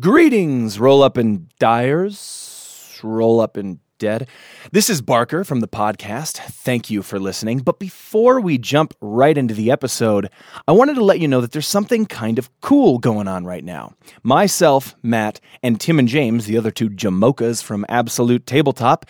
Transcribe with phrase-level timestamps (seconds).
[0.00, 4.28] Greetings, roll up and dyers, roll up and dead.
[4.72, 6.38] This is Barker from the podcast.
[6.38, 7.58] Thank you for listening.
[7.58, 10.30] But before we jump right into the episode,
[10.66, 13.62] I wanted to let you know that there's something kind of cool going on right
[13.62, 13.92] now.
[14.22, 19.04] Myself, Matt, and Tim and James, the other two Jamokas from Absolute Tabletop,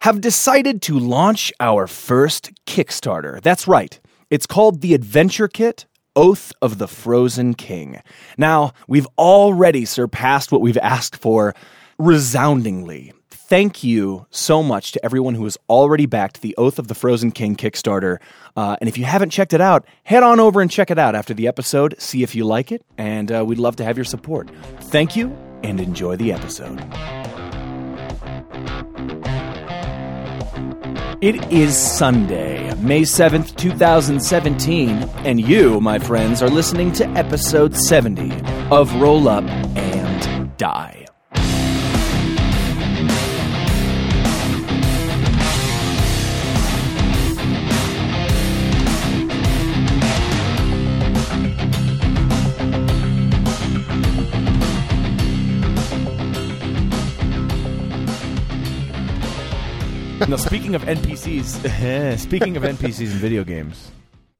[0.00, 3.42] have decided to launch our first Kickstarter.
[3.42, 4.00] That's right.
[4.30, 5.84] It's called the Adventure Kit
[6.20, 8.02] Oath of the Frozen King.
[8.36, 11.54] Now, we've already surpassed what we've asked for
[11.98, 13.14] resoundingly.
[13.30, 17.30] Thank you so much to everyone who has already backed the Oath of the Frozen
[17.30, 18.18] King Kickstarter.
[18.54, 21.14] Uh, and if you haven't checked it out, head on over and check it out
[21.14, 24.04] after the episode, see if you like it, and uh, we'd love to have your
[24.04, 24.50] support.
[24.82, 26.80] Thank you, and enjoy the episode.
[31.20, 34.88] It is Sunday, May 7th, 2017,
[35.26, 38.32] and you, my friends, are listening to episode 70
[38.70, 41.09] of Roll Up and Die.
[60.28, 63.90] Now, speaking of NPCs, speaking of NPCs in video games,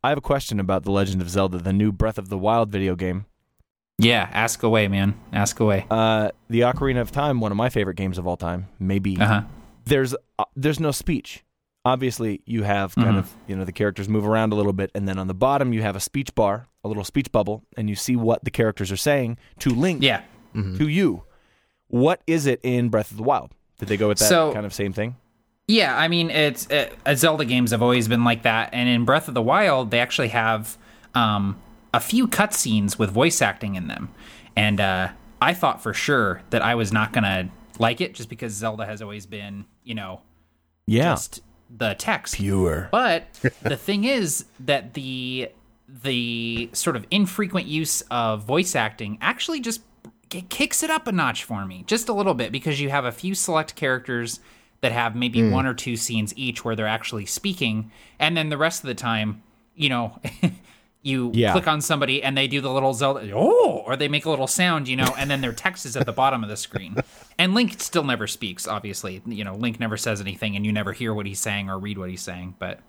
[0.03, 2.71] I have a question about The Legend of Zelda, the new Breath of the Wild
[2.71, 3.27] video game.
[3.99, 5.15] Yeah, ask away, man.
[5.33, 5.87] Ask away.
[5.91, 9.19] Uh, the Ocarina of Time, one of my favorite games of all time, maybe.
[9.21, 9.43] Uh-huh.
[9.85, 11.45] There's uh, there's no speech.
[11.85, 13.19] Obviously, you have kind Mhm.
[13.19, 15.73] of you know the characters move around a little bit, and then on the bottom
[15.75, 18.91] you have a speech bar, a little speech bubble, and you see what the characters
[18.93, 20.23] are saying to link Yeah.
[20.55, 21.25] to you.
[21.89, 23.53] What is it in Breath of the Wild?
[23.79, 25.17] Did they go with that So- kind of same thing?
[25.71, 29.05] Yeah, I mean, it's uh, uh, Zelda games have always been like that, and in
[29.05, 30.77] Breath of the Wild, they actually have
[31.15, 31.61] um,
[31.95, 34.09] a few cutscenes with voice acting in them,
[34.57, 35.09] and uh,
[35.41, 39.01] I thought for sure that I was not gonna like it just because Zelda has
[39.01, 40.23] always been, you know,
[40.87, 41.41] Yeah, just
[41.75, 42.35] the text.
[42.35, 42.89] pure.
[42.91, 43.33] But
[43.63, 45.51] the thing is that the
[46.03, 49.83] the sort of infrequent use of voice acting actually just
[50.35, 53.05] it kicks it up a notch for me, just a little bit, because you have
[53.05, 54.41] a few select characters
[54.81, 58.57] that have maybe one or two scenes each where they're actually speaking, and then the
[58.59, 59.43] rest of the time,
[59.75, 60.19] you know.
[61.03, 61.53] You Yeah.
[61.53, 64.47] click on somebody and they do the little Zelda, oh, or they make a little
[64.47, 66.95] sound, you know, and then their text is at the bottom of the screen.
[67.39, 69.23] And Link still never speaks, obviously.
[69.25, 71.97] You know, Link never says anything and you never hear what he's saying or read
[71.97, 72.57] what he's saying.
[72.59, 72.81] But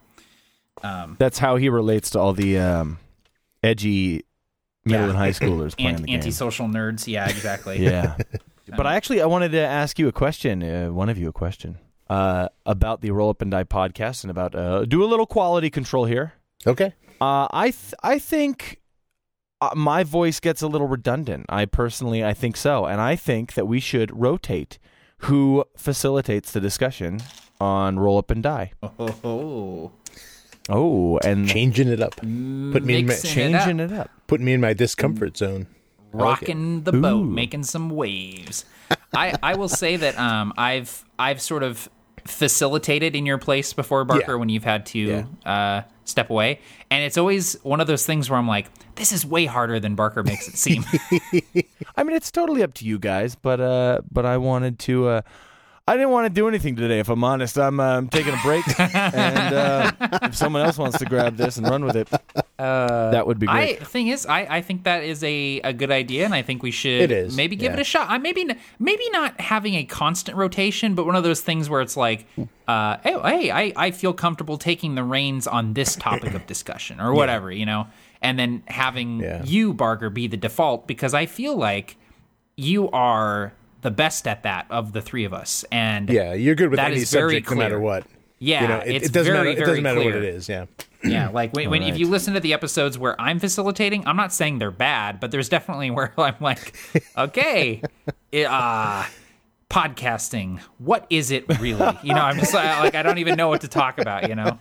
[0.83, 2.97] That's how he relates to all the um,
[3.63, 4.23] edgy
[4.83, 5.09] middle Yeah.
[5.11, 6.15] and high schoolers playing Ant- the game.
[6.15, 7.81] antisocial nerds, yeah, exactly.
[7.81, 8.17] Yeah.
[8.75, 11.33] But I actually I wanted to ask you a question, uh, one of you a
[11.33, 11.77] question
[12.09, 15.69] uh, about the Roll Up and Die podcast and about uh, do a little quality
[15.69, 16.33] control here.
[16.65, 16.93] Okay.
[17.19, 18.79] Uh, I th- I think
[19.61, 21.45] uh, my voice gets a little redundant.
[21.49, 24.79] I personally I think so, and I think that we should rotate
[25.25, 27.19] who facilitates the discussion
[27.59, 28.71] on Roll Up and Die.
[28.81, 29.91] Oh,
[30.69, 32.15] Oh, and Changing it up.
[32.17, 33.91] Put me in my, Mixing it changing up.
[33.91, 34.09] it up.
[34.27, 35.67] putting me in my discomfort zone.
[36.13, 38.65] I like rocking the boat, making some waves.
[39.13, 41.89] I I will say that um I've I've sort of
[42.25, 44.35] facilitated in your place before Barker Yeah.
[44.35, 45.23] when you've had to Yeah.
[45.45, 49.25] uh step away, and it's always one of those things where I'm like, this is
[49.25, 50.83] way harder than Barker makes it seem.
[51.95, 55.07] I mean, it's totally up to you guys, but uh, but I wanted to.
[55.07, 55.21] Uh,
[55.91, 56.99] I didn't want to do anything today.
[56.99, 59.91] If I'm honest, I'm, uh, I'm taking a break, and uh,
[60.23, 62.09] if someone else wants to grab this and run with it,
[62.57, 63.87] that would be I great.
[63.87, 66.71] thing is, I, I think that is a, a good idea, and I think we
[66.71, 67.77] should It is, maybe give yeah.
[67.77, 68.09] it a shot.
[68.09, 68.49] I maybe
[68.79, 72.25] maybe not having a constant rotation, but one of those things where it's like,
[72.69, 77.01] uh, hey, hey I, I feel comfortable taking the reins on this topic of discussion
[77.01, 77.87] or whatever, you know,
[78.21, 79.43] and then having Yeah.
[79.43, 81.97] you Barker be the default because I feel like
[82.55, 83.51] you are
[83.81, 86.91] the best at that of the three of us, and Yeah, you're good with That
[86.91, 87.79] any is very subject, no matter clear.
[87.79, 88.03] what.
[88.39, 89.61] yeah, You know, it, it's it doesn't very matter.
[89.63, 90.47] It doesn't matter what it is.
[90.49, 90.65] Yeah.
[91.03, 94.31] Yeah, like when, when if you listen to the episodes where I'm facilitating, I'm not
[94.31, 96.75] saying they're bad, but there's definitely where I'm like,
[97.17, 97.81] okay,
[98.31, 99.03] it, uh,
[99.67, 101.97] podcasting, what is it really?
[102.03, 104.29] You know, I'm just like, like I don't even know what to talk about.
[104.29, 104.59] You know,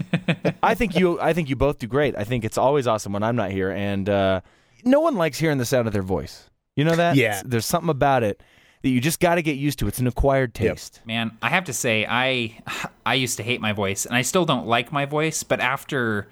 [0.62, 1.20] I think you.
[1.20, 2.16] I think you both do great.
[2.16, 4.40] I think it's always awesome when I'm not here, and uh,
[4.84, 6.50] no one likes hearing the sound of their voice.
[6.78, 7.16] You know that?
[7.16, 7.42] Yeah.
[7.44, 8.40] There's something about it
[8.82, 9.88] that you just got to get used to.
[9.88, 10.76] It's an acquired Yep.
[10.76, 11.00] taste.
[11.04, 12.56] man, I have to say, I
[13.04, 16.28] I used to hate my voice, and I still don't like my voice, but after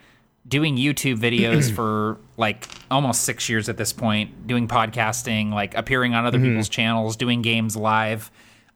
[0.46, 6.14] doing YouTube videos for like almost six years at this point, doing podcasting, like appearing
[6.14, 6.50] on other mm-hmm.
[6.50, 8.31] people's channels, doing games live,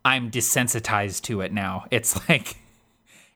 [0.04, 1.84] I'm desensitized to it now.
[1.92, 2.56] It's like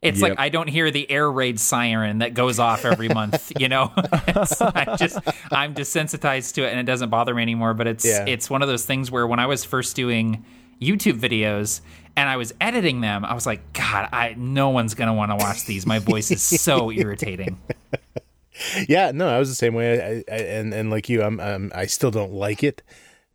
[0.04, 0.30] It's Yep.
[0.30, 3.50] like I don't hear the air raid siren that goes off every month.
[3.58, 5.18] You know, I just
[5.50, 7.74] I'm desensitized to it, and it doesn't bother me anymore.
[7.74, 8.24] But it's Yeah.
[8.26, 10.44] it's one of those things where when I was first doing
[10.80, 11.80] YouTube videos
[12.16, 15.36] and I was editing them, I was like, God, I no one's gonna want to
[15.36, 15.86] watch these.
[15.86, 17.58] My voice is so irritating.
[18.88, 20.00] Yeah, no, I was the same way.
[20.28, 22.82] I, I, and and like you, I'm, um, I still don't like it,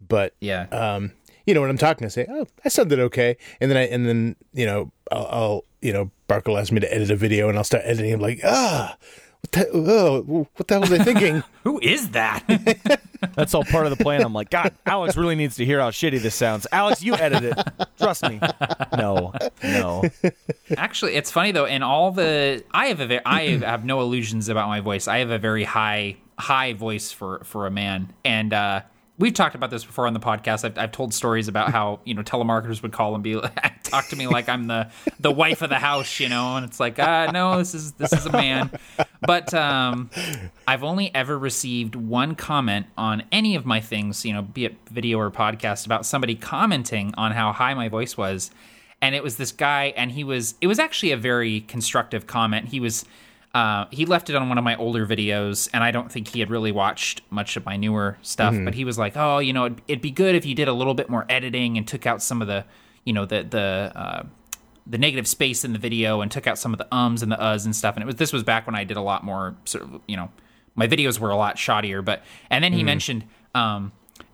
[0.06, 0.64] but Yeah.
[0.72, 1.12] um,
[1.46, 4.06] you know, when I'm talking, I say, "Oh, I sounded okay," and then I, and
[4.08, 7.50] then you know, I'll, I'll you know, Barker will ask me to edit a video,
[7.50, 8.14] and I'll start editing.
[8.14, 8.98] I'm like, ah,
[9.42, 11.44] what the, oh, what the hell was I thinking?
[11.64, 12.44] Who is that?
[13.36, 14.22] That's all part of the plan.
[14.22, 16.68] I'm like, God, Alex really needs to hear how shitty this sounds.
[16.72, 17.88] Alex, you edit it.
[17.98, 18.40] Trust me.
[18.98, 19.34] No,
[19.64, 20.04] no.
[20.78, 21.66] Actually, it's funny though.
[21.66, 25.08] In all the, I have a, ve- I have no illusions about my voice.
[25.08, 28.82] I have a very high, high voice for for a man, and uh,
[29.20, 30.66] we've talked about this before on the podcast.
[30.66, 33.40] I've, I've told stories about how you know telemarketers would call and be
[33.84, 34.90] talk to me like I'm the
[35.20, 38.14] the wife of the house, you know, and it's like, uh, no, this is this
[38.14, 38.72] is a man.
[39.22, 40.10] But um,
[40.68, 44.76] I've only ever received one comment on any of my things, you know, be it
[44.90, 48.50] video or podcast, about somebody commenting on how high my voice was
[49.02, 52.68] and it was this guy and he was it was actually a very constructive comment
[52.68, 53.06] he was
[53.56, 56.40] uh, he left it on one of my older videos and i don't think he
[56.40, 59.66] had really watched much of my newer stuff but he was like oh you know
[59.66, 62.22] it'd, it'd be good if you did a little bit more editing and took out
[62.22, 62.64] some of the
[63.06, 64.24] you know the the uh,
[64.86, 67.36] the negative space in the video and took out some of the ums and the
[67.38, 67.96] uhs and stuff.
[67.96, 70.16] And it was this was back when i did a lot more sort of you
[70.18, 70.30] know
[70.76, 73.26] my videos were a lot shoddier but and then he mentioned
[73.56, 73.92] um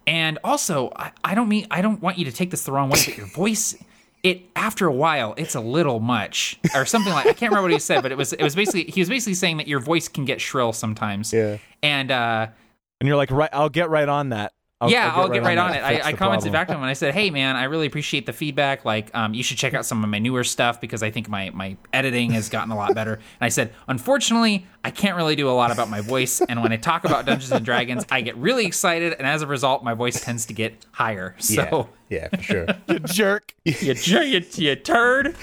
[0.08, 2.90] and also I, I don't mean i don't want you to take this the wrong
[2.90, 3.76] way but your voice
[4.26, 7.72] it after a while it's a little much or something like i can't remember what
[7.72, 10.08] he said but it was it was basically he was basically saying that your voice
[10.08, 11.58] can get shrill sometimes Yeah.
[11.84, 12.48] and uh
[13.00, 13.50] And you're like, right?
[13.54, 14.54] I'll get right on that.
[14.82, 15.94] I'll, yeah, I'll get right on, that.
[15.94, 16.06] it.
[16.06, 16.52] I, I commented problem.
[16.52, 18.84] back to him and I said, "Hey, man, I really appreciate the feedback.
[18.84, 21.50] Like, um, you should check out some of my newer stuff because I think my
[21.52, 25.50] my editing has gotten a lot better." And I said, "Unfortunately, I can't really do
[25.50, 28.36] a lot about my voice, and when I talk about Dungeons and Dragons, I get
[28.36, 32.42] really excited, and as a result, my voice tends to get higher." So, yeah, for
[32.42, 32.68] sure.
[32.88, 33.54] You jerk.
[33.64, 34.26] you, jerk.
[34.26, 35.36] you, you turd.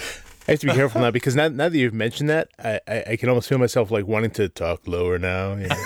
[0.47, 3.05] I have to be careful now because now, now that you've mentioned that, I, I,
[3.11, 5.55] I can almost feel myself like wanting to talk lower now.
[5.55, 5.77] you know.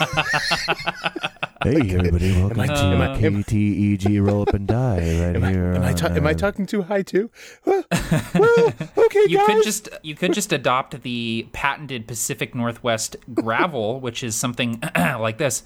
[1.67, 5.51] Hey everybody, welcome I- to am I- KTEG Roll Up and Die right Am I,
[5.51, 5.73] here.
[5.75, 7.29] am, I ta- am I talking too high too?
[7.65, 7.83] Well,
[8.37, 9.47] well, okay, You guys.
[9.49, 15.39] could just you could just adopt the patented Pacific Northwest gravel, which is something like
[15.39, 15.65] this.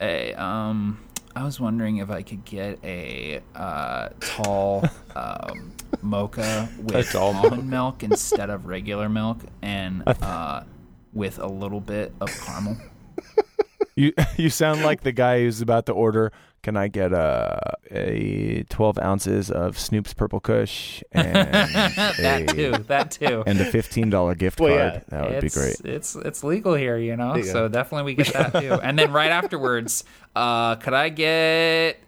[0.00, 1.02] A, um,
[1.34, 4.84] I was wondering if I could get a uh, tall
[5.16, 5.72] um,
[6.02, 10.62] mocha with almond milk instead of regular milk, and uh,
[11.12, 12.76] with a little bit of caramel.
[13.96, 16.32] You you sound like the guy who's about to order.
[16.62, 22.70] Can I get a a twelve ounces of Snoop's Purple Kush and that a, too.
[22.86, 23.42] That too.
[23.46, 24.92] and a fifteen dollar gift Well, card?
[24.94, 25.00] yeah.
[25.08, 25.80] That would be great.
[25.84, 27.34] It's it's legal here, you know.
[27.36, 28.74] you so definitely we get that too.
[28.74, 30.04] And then right afterwards,
[30.36, 31.98] uh, could I get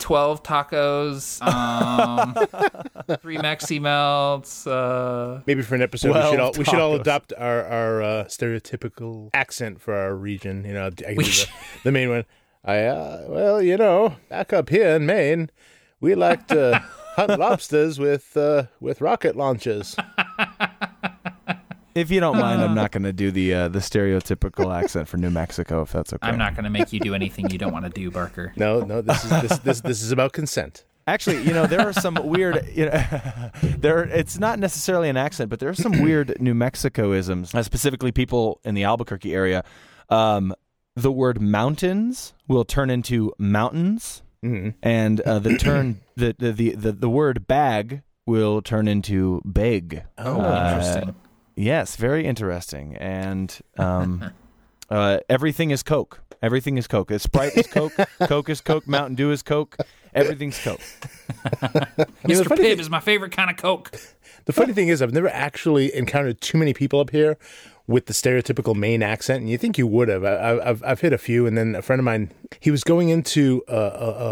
[0.00, 2.34] twelve tacos, um,
[3.22, 4.66] three Mexi melts?
[4.66, 7.00] Uh, Maybe for an episode, we should all we should all tacos.
[7.02, 10.64] adopt our our uh, stereotypical accent for our region.
[10.64, 11.48] You know, I can do the, should-
[11.84, 12.24] the main one.
[12.64, 15.50] I uh, well, you know, back up here in Maine,
[16.00, 16.82] we like to
[17.16, 19.96] hunt lobsters with uh, with rocket launches.
[21.94, 25.16] If you don't mind, I'm not going to do the uh, the stereotypical accent for
[25.16, 25.82] New Mexico.
[25.82, 26.28] If that's okay.
[26.28, 28.52] I'm not going to make you do anything you don't want to do, Barker.
[28.56, 30.84] No, no, this is this this, this is about consent.
[31.06, 32.64] Actually, you know, there are some weird.
[32.72, 33.04] You know,
[33.62, 34.04] there.
[34.04, 37.54] It's not necessarily an accent, but there are some weird New Mexicoisms.
[37.54, 39.64] Uh, specifically, people in the Albuquerque area.
[40.08, 40.54] Um,
[40.94, 44.74] the word mountains will turn into mountains, Mhm.
[44.82, 50.04] and uh, the turn the, the the the the word bag will turn into big.
[50.18, 51.14] Oh, Uh, interesting.
[51.60, 52.96] Yes, very interesting.
[52.96, 54.30] And um,
[54.90, 56.20] uh, everything is Coke.
[56.42, 57.12] Everything is Coke.
[57.18, 57.92] Sprite is Coke.
[58.22, 58.88] Coke is Coke.
[58.88, 59.76] Mountain Dew is Coke.
[60.14, 60.80] Everything's Coke.
[62.26, 62.44] You know, the Mr.
[62.48, 63.92] Pibb thing- is my favorite kind of Coke.
[64.44, 67.38] The funny thing is, I've never actually encountered too many people up here
[67.86, 70.22] with the stereotypical Maine accent, and you think you would have.
[70.24, 72.84] I, I- I've I've hit a few, and then a friend of mine, he was
[72.84, 73.78] going into a, a,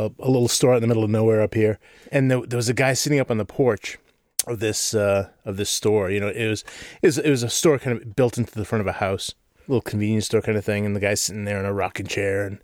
[0.07, 1.79] a- a little store in the middle of nowhere up here,
[2.13, 3.99] and there, there was a guy sitting up on the porch
[4.51, 6.11] of this uh, of this store.
[6.11, 6.65] You know, it was
[7.03, 9.35] it was it was a store kind of built into the front of a house,
[9.57, 12.07] a little convenience store kind of thing, and the guy's sitting there in a rocking
[12.07, 12.59] chair, and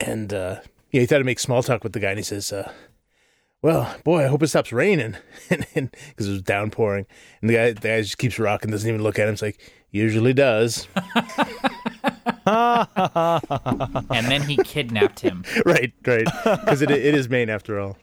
[0.00, 2.52] and uh, yeah, he thought to make small talk with the guy, and he says.
[2.52, 2.72] Uh,
[3.60, 5.14] well, boy, I hope it stops raining,
[5.48, 7.06] because it was downpouring,
[7.40, 9.34] and the guy, the guy just keeps rocking, doesn't even look at him.
[9.34, 9.60] It's like
[9.92, 10.88] usually does,
[12.46, 15.44] And then he kidnapped him.
[15.66, 17.96] right, right, because it it is Maine after all.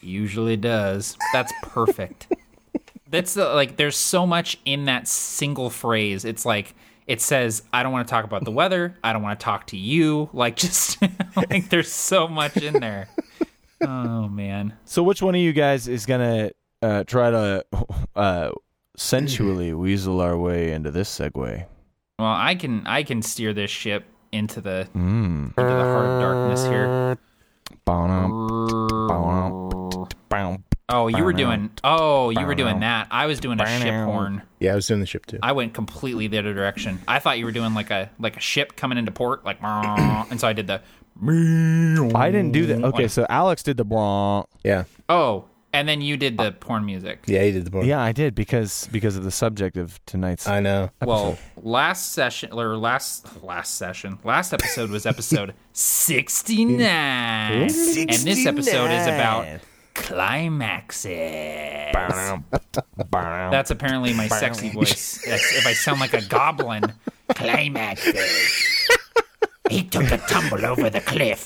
[0.00, 1.16] Usually does.
[1.32, 2.28] That's perfect.
[3.10, 6.24] That's the, like there's so much in that single phrase.
[6.24, 6.74] It's like
[7.06, 8.94] it says I don't want to talk about the weather.
[9.02, 10.28] I don't want to talk to you.
[10.32, 10.98] Like just
[11.36, 13.08] like there's so much in there.
[13.80, 14.74] Oh man.
[14.84, 16.50] So, which one of you guys is gonna
[16.82, 17.64] uh, try to
[18.14, 18.50] uh,
[18.96, 21.64] sensually weasel our way into this segue?
[22.18, 25.48] Well, I can I can steer this ship into the Mm.
[25.48, 27.16] into the hard darkness here.
[30.90, 33.08] Oh, you were doing Oh, you were doing that.
[33.10, 34.42] I was doing a ship horn.
[34.58, 35.38] Yeah, I was doing the ship too.
[35.42, 37.00] I went completely the other direction.
[37.08, 40.38] I thought you were doing like a like a ship coming into port, like, and
[40.40, 40.82] so I did the.
[42.14, 42.84] I didn't do that.
[42.84, 44.44] Okay, so Alex did the blah.
[44.64, 47.24] Yeah, Oh, and then you did the porn music.
[47.26, 47.86] yeah, he did the porn.
[47.86, 50.46] Yeah, I did because because of the subject of tonight's.
[50.48, 50.90] I know.
[51.02, 58.46] Well, last session or last last session, last episode was episode sixty nine, and this
[58.46, 59.60] episode is about
[59.94, 61.10] climaxes.
[63.10, 65.22] That's apparently my sexy voice.
[65.26, 66.92] That's, if I sound like a goblin,
[67.34, 68.64] climaxes.
[69.70, 71.44] He took a tumble over the cliff.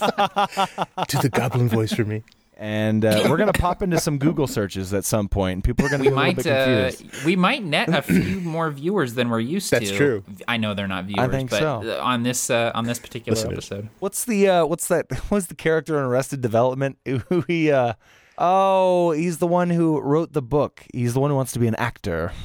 [1.09, 2.23] Do the goblin voice for me.
[2.63, 5.89] And uh, we're gonna pop into some Google searches at some point, and people are
[5.89, 7.25] gonna We be a little might bit uh, confused.
[7.27, 9.97] we might net a few more viewers than we're used That's to.
[9.97, 10.25] true.
[10.47, 11.83] I know they're not viewers, think but so.
[11.85, 13.53] uh, on this uh, on this particular Listeners.
[13.73, 13.89] episode.
[13.99, 15.07] What's the uh, what's that?
[15.29, 16.97] What's the character in Arrested Development?
[17.29, 17.73] Who he?
[17.73, 17.95] Uh,
[18.39, 20.85] oh, he's the one who wrote the book.
[20.95, 22.33] He's the one who wants to be an actor.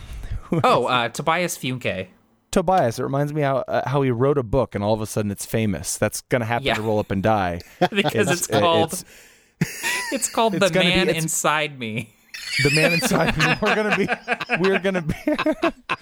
[0.63, 2.07] Oh, uh, Tobias Funke.
[2.51, 2.99] Tobias.
[2.99, 5.29] It reminds me how uh, how he wrote a book and all of a sudden
[5.29, 5.97] it's famous.
[5.97, 6.75] That's gonna happen Yeah.
[6.75, 7.59] to roll up and die.
[7.91, 9.03] because it's, uh, called it's-
[10.11, 12.13] it's, called it's the gonna be- man inside me.
[12.63, 13.45] the man inside me.
[13.61, 14.07] We're gonna be,
[14.59, 15.15] we're gonna be,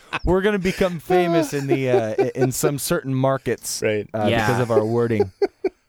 [0.25, 4.07] we're gonna become famous in the uh, in some certain markets, Right.
[4.13, 4.45] Uh, Yeah.
[4.47, 5.31] because of our wording.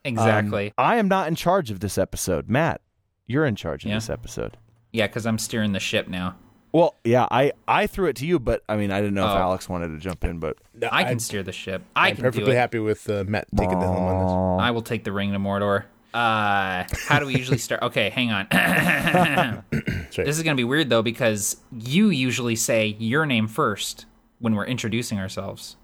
[0.05, 0.69] Exactly.
[0.69, 2.81] Um, I am not in charge of this episode, Matt.
[3.27, 3.97] You're in charge of Yeah.
[3.97, 4.57] this episode.
[4.93, 6.37] yeah, because I'm steering the ship now.
[6.73, 9.33] Well, yeah, I I threw it to you, but I mean, I didn't know if
[9.33, 9.37] Oh.
[9.39, 11.83] Alex wanted to jump in, but No, I can I'm- steer the ship.
[11.97, 12.57] I I'm can do perfectly it.
[12.57, 14.65] happy with uh, Matt taking the helm on this.
[14.65, 15.85] I will take the ring to Mordor.
[16.15, 17.83] Uh, how do we usually start?
[17.83, 18.47] Okay, hang on.
[19.71, 20.19] this.
[20.39, 24.07] Is gonna be weird though because you usually say your name first
[24.39, 25.77] when we're introducing ourselves.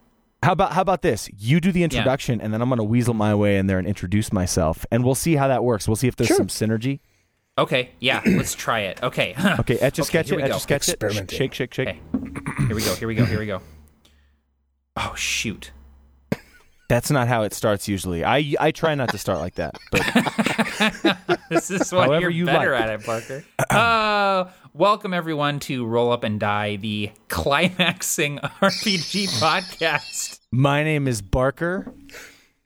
[0.42, 1.28] how about how about this?
[1.38, 4.32] You do the introduction, and then I'm gonna weasel my way in there and introduce
[4.32, 5.86] myself, and we'll see how that works.
[5.86, 6.36] We'll see if there's Sure.
[6.38, 7.00] some synergy.
[7.58, 9.02] Okay, yeah, let's try it.
[9.02, 9.34] Okay.
[9.60, 11.88] Okay, etch a sketch here it, etch a sketch it, shake, shake, shake.
[11.88, 12.00] Okay.
[12.66, 12.94] Here we go.
[12.94, 13.24] Here we go.
[13.26, 13.60] Here we go.
[14.96, 15.72] Oh shoot.
[16.92, 18.22] That's not how it starts usually.
[18.22, 22.44] I I try not to start like that, but This is why However you're you
[22.44, 22.82] better like.
[22.82, 23.44] at it, Barker.
[23.70, 30.40] Uh, welcome everyone to Roll Up and Die, the climaxing RPG podcast.
[30.50, 31.94] my name is Barker.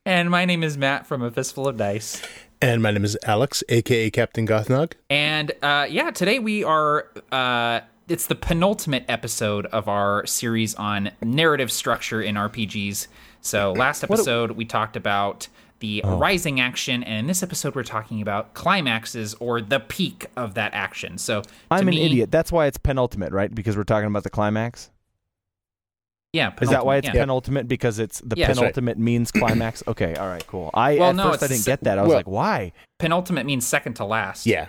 [0.04, 2.20] And my name is Matt from A Fistful of Dice.
[2.60, 4.94] And my name is Alex, aka Captain Gothnog.
[5.08, 7.06] And uh, yeah, today we are.
[7.30, 13.06] Uh, it's the penultimate episode of our series on narrative structure in RPGs.
[13.46, 15.48] So last episode we talked about
[15.78, 16.18] the Oh.
[16.18, 20.72] rising action, and in this episode we're talking about climaxes or the peak of that
[20.74, 21.18] action.
[21.18, 22.30] So to I'm an idiot.
[22.30, 23.54] That's why it's penultimate, right?
[23.54, 24.90] Because we're talking about the climax.
[26.32, 27.12] Yeah, Is that why it's yeah.
[27.12, 27.66] penultimate?
[27.68, 28.48] Because it's the Yeah.
[28.48, 28.64] That's right.
[28.74, 29.82] penultimate means climax.
[29.86, 30.70] Okay, all right, cool.
[30.74, 31.98] I Well, at no, first I didn't get that.
[31.98, 32.72] I was well- like, why?
[32.98, 34.44] penultimate means second to last.
[34.46, 34.68] Yeah.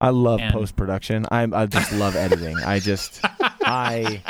[0.00, 1.26] I love post production.
[1.30, 2.56] I I just love editing.
[2.58, 4.22] I just I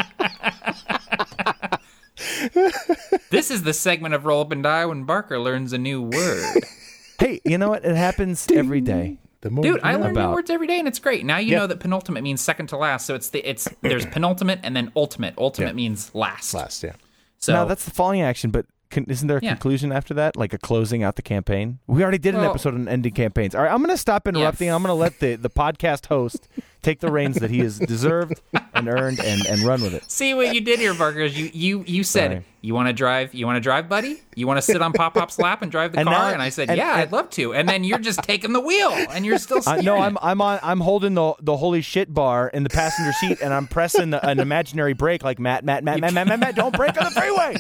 [3.30, 6.64] This is the segment of Roll Up and Die when Barker learns a new word.
[7.18, 7.84] hey, you know what?
[7.84, 9.18] It happens every day.
[9.40, 11.24] The more Dude, I learn about- new words every day and it's great.
[11.24, 11.58] Now you Yeah.
[11.60, 13.04] know that penultimate means second to last.
[13.06, 15.34] So it's the it's there's penultimate and then ultimate.
[15.36, 15.72] Ultimate Yeah.
[15.74, 16.54] means last.
[16.54, 16.82] last.
[16.82, 16.92] Yeah.
[17.38, 19.50] So now that's the falling action, but can, isn't there a Yeah.
[19.50, 21.78] conclusion after that, like a closing out the campaign?
[21.86, 23.54] We already did an Well- episode on ending campaigns.
[23.54, 24.70] All right, I'm going to stop interrupting.
[24.70, 26.48] I'm going to let the the podcast host
[26.84, 28.40] take the reins that he has deserved
[28.74, 30.08] and earned, and and run with it.
[30.10, 31.20] See what you did here, Barker.
[31.20, 32.44] Is you you you said Sorry.
[32.60, 33.34] you want to drive.
[33.34, 34.20] You want to drive, buddy.
[34.36, 36.18] You want to sit on Pop Pop's lap and drive the And car.
[36.28, 37.54] now- and I said, and- yeah, and- I'd love to.
[37.54, 39.60] And then you're just taking the wheel, and you're still.
[39.66, 39.96] Uh, no.
[39.96, 43.52] I'm I'm on I'm holding the the holy shit bar in the passenger seat, and
[43.54, 46.74] I'm pressing the, an imaginary brake like Matt Matt Matt Matt Matt Matt, Matt don't
[46.76, 47.56] brake on the freeway.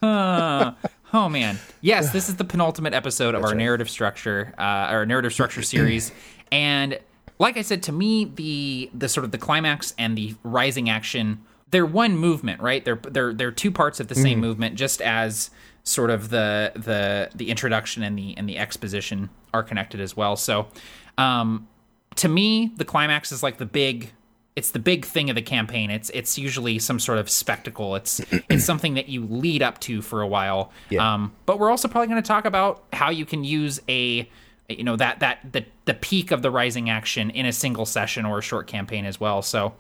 [0.01, 0.75] Uh,
[1.13, 5.33] oh man, yes, this is the penultimate episode of our narrative structure, uh, our narrative
[5.33, 6.13] structure series,
[6.51, 6.99] and
[7.39, 11.43] like I said, to me, the the sort of the climax and the rising action,
[11.71, 12.85] they're one movement, right?
[12.85, 15.51] They're they're they're two parts of the same movement, just as
[15.85, 20.37] sort of the the the introduction and the and the exposition are connected as well.
[20.37, 20.69] So,
[21.17, 21.69] um,
[22.17, 24.13] to me, the climax is like the big
[24.57, 25.89] it's the big thing of the campaign.
[25.89, 27.95] It's it's usually some sort of spectacle.
[27.95, 30.73] It's it's something that you lead up to for a while.
[30.91, 31.15] Yeah.
[31.15, 34.29] Um, but we're also probably going to talk about how you can use a
[34.69, 38.27] you know that that the the peak of the rising action in a single session
[38.27, 39.41] or a short campaign as well.
[39.41, 39.75] So,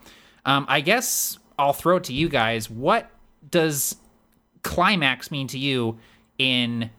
[0.46, 2.70] um, I guess I'll throw it to you guys.
[2.70, 3.10] What
[3.50, 3.96] does
[4.62, 5.98] climax mean to you
[6.38, 6.90] in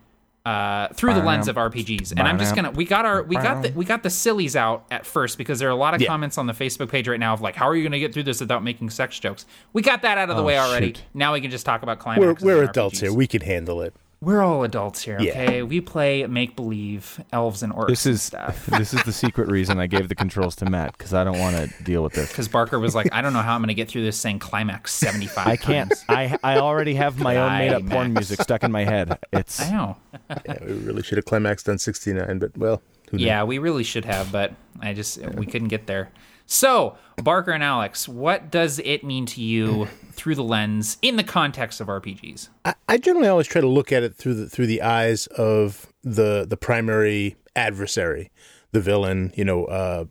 [0.46, 2.12] uh, through the lens of RPGs?
[2.12, 4.86] And I'm just gonna we got our we got the we got the sillies out
[4.92, 7.34] at first because there are a lot of comments on the Facebook page right now
[7.34, 9.48] of like, how are you gonna get through this without making sex jokes?
[9.74, 10.88] We got that out of the way already.
[10.88, 11.04] shoot.
[11.16, 12.44] Now we can just talk about We're climax.
[12.44, 13.12] we're adults here.
[13.12, 13.96] We can handle it.
[14.22, 15.32] We're all adults here, Yeah.
[15.32, 15.64] okay?
[15.64, 18.66] We play make believe elves and orcs This and is stuff.
[18.78, 21.56] this is the secret reason I gave the controls to Matt because I don't want
[21.56, 22.28] to deal with this.
[22.30, 24.40] Because Barker was like, I don't know how I'm going to get through this saying
[24.40, 25.90] climax 75 I can't.
[25.90, 26.06] times.
[26.10, 29.18] I I already have my own made up porn music stuck in my head.
[29.32, 29.98] It's I know.
[30.46, 33.26] Yeah, we really should have climaxed on 69, but well, who knows?
[33.26, 36.10] Yeah, we really should have, but I just, we couldn't get there.
[36.52, 41.24] So, Barker and Alex, what does it mean to you through the lens in the
[41.24, 42.50] context of RPGs?
[42.66, 45.94] I, I generally always try to look at it through the through the eyes of
[46.04, 48.32] the the primary adversary,
[48.72, 50.06] the villain, you know, uh,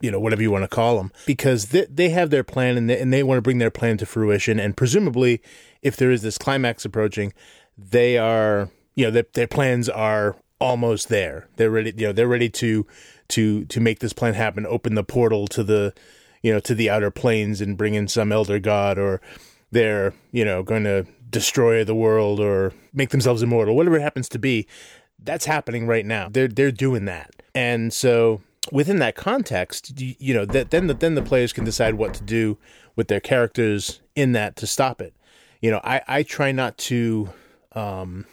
[0.00, 2.88] you know, whatever you want to call them, because they they have their plan and
[2.88, 5.42] they, and they want to bring their plan to fruition, and presumably,
[5.82, 7.32] if there is this climax approaching,
[7.76, 11.48] they are, you know, their their plans are almost there.
[11.56, 12.86] They're ready, you know, they're ready to
[13.28, 15.94] to to make this plan happen, open the portal to the
[16.42, 19.20] you know to the outer planes and bring in some elder god or
[19.72, 24.28] they're you know going to destroy the world or make themselves immortal whatever it happens
[24.28, 24.68] to be
[25.24, 26.28] that's happening right now.
[26.28, 27.30] They're they're doing that.
[27.54, 31.64] And so within that context you, you know that then the, then the players can
[31.64, 32.58] decide what to do
[32.96, 35.14] with their characters in that to stop it.
[35.60, 37.30] You know i i try not to
[37.72, 38.26] um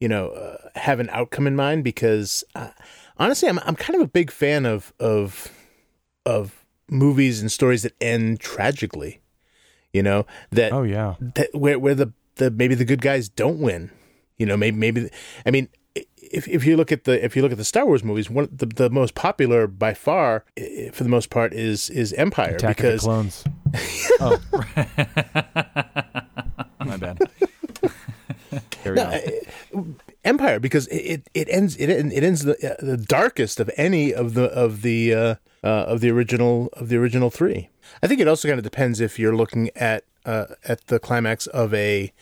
[0.00, 2.70] you know uh, have an outcome in mind because uh,
[3.18, 5.50] honestly i'm i'm kind of a big fan of of
[6.24, 9.20] of movies and stories that end tragically
[9.92, 11.14] you know that oh yeah.
[11.20, 13.90] that where where the the maybe the good guys don't win
[14.36, 15.10] you know maybe maybe
[15.44, 15.68] i mean
[16.32, 18.48] if if you look at the if you look at the Star Wars movies, one
[18.52, 20.44] the, the most popular by far,
[20.92, 23.44] for the most part, is is Empire Attack because of the Clones.
[24.20, 24.40] oh,
[26.84, 27.18] my bad.
[28.70, 29.00] Carry
[29.72, 29.96] on.
[30.26, 34.34] Empire because it, it, ends it, it ends the, uh, the darkest of any of
[34.34, 37.70] the of the uh, uh, of the original of the original three.
[38.02, 41.46] I think it also kind of depends if you're looking at uh, at the climax
[41.46, 42.12] of a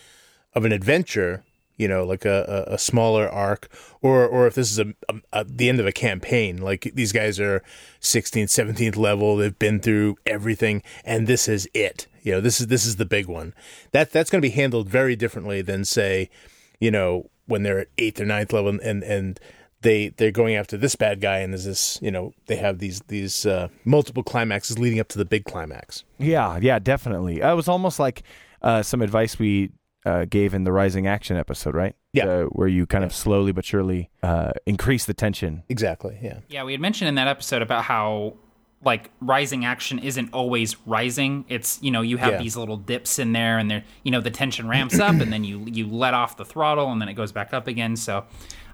[0.54, 1.44] of an adventure,
[1.76, 3.68] you know, like a, a, a smaller arc,
[4.02, 7.12] or or if this is a, a, a the end of a campaign, like these
[7.12, 7.62] guys are
[8.00, 12.06] 16th, 17th level, they've been through everything, and this is it.
[12.22, 13.54] You know, this is this is the big one.
[13.92, 16.30] That that's going to be handled very differently than say,
[16.78, 19.40] you know, when they're at eighth or ninth level and and
[19.84, 23.00] they they're going after this bad guy, and there's this, you know, they have these
[23.08, 26.04] these uh, multiple climaxes leading up to the big climax.
[26.18, 27.40] Yeah, yeah, definitely.
[27.40, 28.22] It was almost like
[28.62, 29.70] uh, some advice we
[30.04, 31.94] uh, gave in the Rising Action episode, right?
[32.12, 32.26] Yeah.
[32.26, 35.62] Uh, where you kind of slowly but surely uh, increase the tension.
[35.68, 36.18] Exactly.
[36.22, 36.40] Yeah.
[36.48, 38.34] Yeah, we had mentioned in that episode about how
[38.82, 41.44] like rising action isn't always rising.
[41.48, 42.38] It's you know you have Yeah.
[42.38, 45.44] these little dips in there, and there you know the tension ramps up, and then
[45.44, 47.96] you you let off the throttle, and then it goes back up again.
[47.96, 48.24] So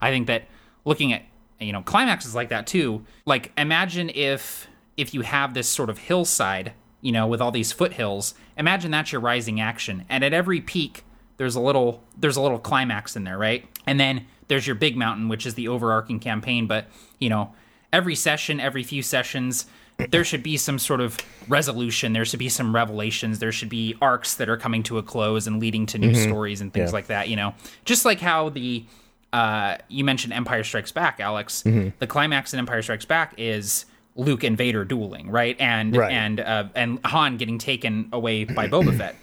[0.01, 0.45] I think that
[0.85, 1.23] looking at
[1.61, 3.05] you know climaxes like that too.
[3.27, 7.73] Like imagine if if you have this sort of hillside, you know, with all these
[7.73, 8.35] foothills.
[8.57, 11.05] Imagine that's your rising action, and at every peak
[11.37, 13.65] there's a little there's a little climax in there, right?
[13.87, 16.67] And then there's your big mountain, which is the overarching campaign.
[16.67, 16.87] But
[17.21, 17.55] you know,
[17.93, 19.65] every session, every few sessions,
[20.11, 22.13] there should be some sort of resolution.
[22.13, 23.39] There should be some revelations.
[23.39, 26.61] There should be arcs that are coming to a close and leading to new stories
[26.61, 26.95] and things Yeah.
[26.95, 27.29] like that.
[27.29, 28.85] You know, just like how the
[29.33, 31.63] uh, you mentioned Empire Strikes Back, Alex.
[31.63, 33.85] The climax in Empire Strikes Back is
[34.17, 35.57] Luke and Vader dueling, right?
[35.61, 36.13] And Right.
[36.13, 39.15] and uh, and Han getting taken away by Boba Fett.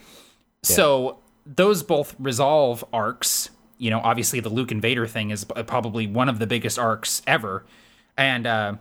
[0.64, 3.50] So those both resolve arcs.
[3.80, 7.22] You know, obviously the Luke and Vader thing is probably one of the biggest arcs
[7.28, 7.64] ever,
[8.18, 8.74] and uh,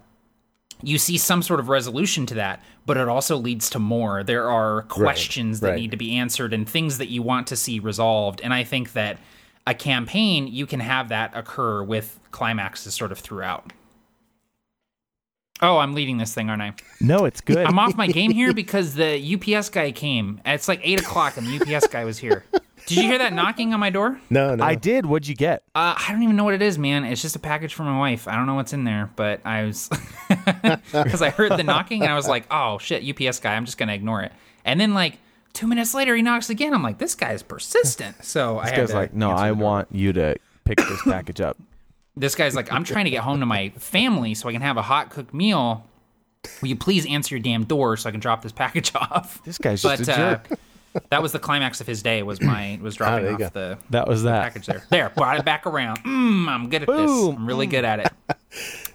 [0.83, 2.63] you see some sort of resolution to that.
[2.85, 4.23] But it also leads to more.
[4.23, 5.81] There are questions that right.
[5.81, 8.41] need to be answered and things that you want to see resolved.
[8.43, 9.19] And I think that
[9.67, 13.73] a campaign you can have that occur with climaxes sort of throughout.
[15.63, 16.75] Oh, I'm leading this thing, aren't I?
[17.01, 17.67] No, it's good.
[17.67, 20.41] I'm off my game here because the UPS guy came.
[20.45, 22.45] It's like eight o'clock and the UPS guy was here.
[22.87, 24.21] Did you hear that knocking on my door?
[24.31, 24.65] No, no.
[24.65, 25.07] I did.
[25.07, 25.63] What'd you get?
[25.75, 27.05] Uh, I don't even know what it is, man.
[27.05, 28.27] It's just a package for my wife.
[28.29, 29.89] I don't know what's in there, but I was
[30.93, 33.79] because I heard the knocking and I was like, "Oh shit, UPS guy." I'm just
[33.79, 34.33] gonna ignore it.
[34.65, 35.19] And then like
[35.53, 36.75] two minutes later, he knocks again.
[36.75, 40.13] I'm like, "This guy's persistent." So I This had guy's like, no, I want you
[40.15, 41.57] to pick this package up.
[42.19, 44.79] This guy's like, "I'm trying to get home to my family so I can have
[44.79, 45.85] a hot cooked meal."
[46.63, 49.43] Will you please answer your damn door so I can drop this package off?
[49.45, 50.59] This guy's just But, a uh, jerk.
[51.11, 52.23] That was the climax of his day.
[52.23, 53.61] Was my was dropping there you off go.
[53.61, 54.43] the That was that.
[54.43, 54.83] package there.
[54.91, 55.99] There, brought it back around.
[56.05, 57.11] Mm, I'm good at this.
[57.11, 58.13] I'm really good at it.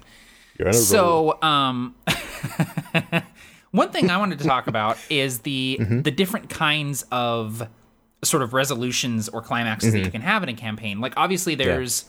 [0.58, 0.84] You're on a roll.
[0.84, 1.96] So, um,
[3.72, 6.02] one thing I wanted to talk about is the Mm-hmm.
[6.02, 7.68] the different kinds of
[8.24, 11.00] sort of resolutions or climaxes that you can have in a campaign.
[11.00, 12.06] Like, obviously, there's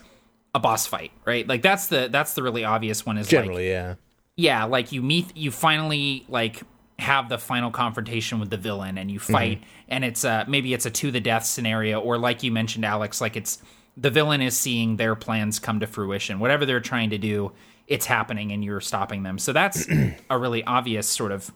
[0.54, 1.46] a boss fight, right?
[1.48, 3.16] Like that's the that's the really obvious one.
[3.16, 3.94] Is generally, like, yeah.
[4.36, 6.62] yeah, like you meet, you finally like
[6.98, 9.32] have the final confrontation with the villain, and you mm-hmm.
[9.32, 12.84] fight, and it's a, maybe it's a to the death scenario, or like you mentioned,
[12.84, 13.62] Alex, like it's
[13.96, 16.38] the villain is seeing their plans come to fruition.
[16.38, 17.52] Whatever they're trying to do,
[17.86, 19.38] it's happening, and you're stopping them.
[19.38, 19.86] So that's
[20.30, 21.52] a really obvious sort of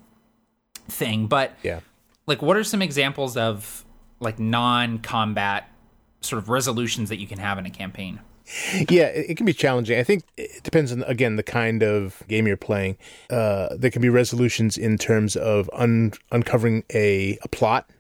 [0.89, 1.27] thing.
[1.27, 1.81] But Yeah.
[2.27, 3.85] like, what are some examples of
[4.21, 5.69] like non-combat
[6.21, 8.21] sort of resolutions that you can have in a campaign?
[8.89, 9.99] Yeah, it, can be challenging.
[9.99, 12.97] I think it depends on again the kind of game you're playing.
[13.29, 17.91] Uh, there can be resolutions in terms of un- uncovering a, a plot.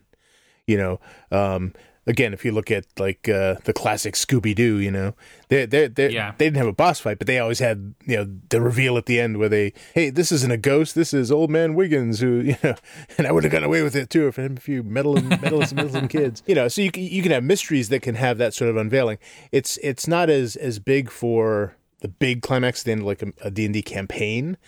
[0.67, 1.75] You know, um,
[2.07, 5.14] again, if you look at like uh, the classic Scooby Doo, you know,
[5.49, 6.33] they they they Yeah.
[6.38, 9.07] they didn't have a boss fight, but they always had you know the reveal at
[9.07, 12.40] the end where they, hey, this isn't a ghost, this is Old Man Wiggins, who
[12.40, 12.75] you know,
[13.19, 15.29] and I would have got away with it too if I had a few meddling
[15.29, 16.69] meddlesome, meddlesome kids, you know.
[16.69, 19.19] So you can, you can have mysteries that can have that sort of unveiling.
[19.53, 23.23] It's it's not as as big for the big climax at the end of like
[23.23, 24.59] a, a D&D campaign,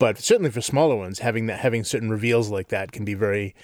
[0.00, 3.54] but certainly for smaller ones, having that having certain reveals like that can be very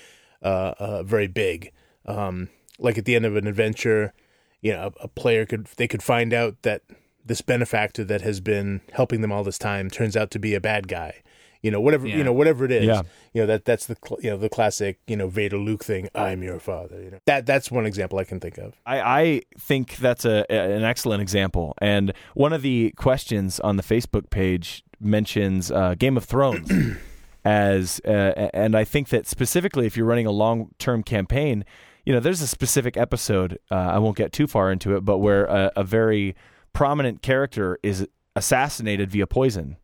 [0.42, 1.72] uh, uh, very big.
[2.06, 2.48] Um,
[2.80, 4.12] like at the end of an adventure,
[4.60, 6.82] you know, a, a player could they could find out that
[7.24, 10.60] this benefactor that has been helping them all this time turns out to be a
[10.60, 11.22] bad guy.
[11.62, 12.16] You know, whatever Yeah.
[12.16, 12.86] you know, whatever it is.
[12.86, 13.02] Yeah.
[13.34, 16.08] You know that that's the cl- you know the classic you know Vader Luke thing.
[16.14, 17.02] I'm your father.
[17.02, 18.74] You know that that's one example I can think of.
[18.86, 21.74] I, I think that's a, a- an excellent example.
[21.82, 26.70] And one of the questions on the Facebook page mentions uh, Game of Thrones
[27.44, 31.64] as, uh, and I think that specifically if you're running a long term campaign,
[32.10, 33.56] you know, there's a specific episode.
[33.70, 36.34] Uh, I won't get too far into it, but where a, a very
[36.72, 39.76] prominent character is assassinated via poison.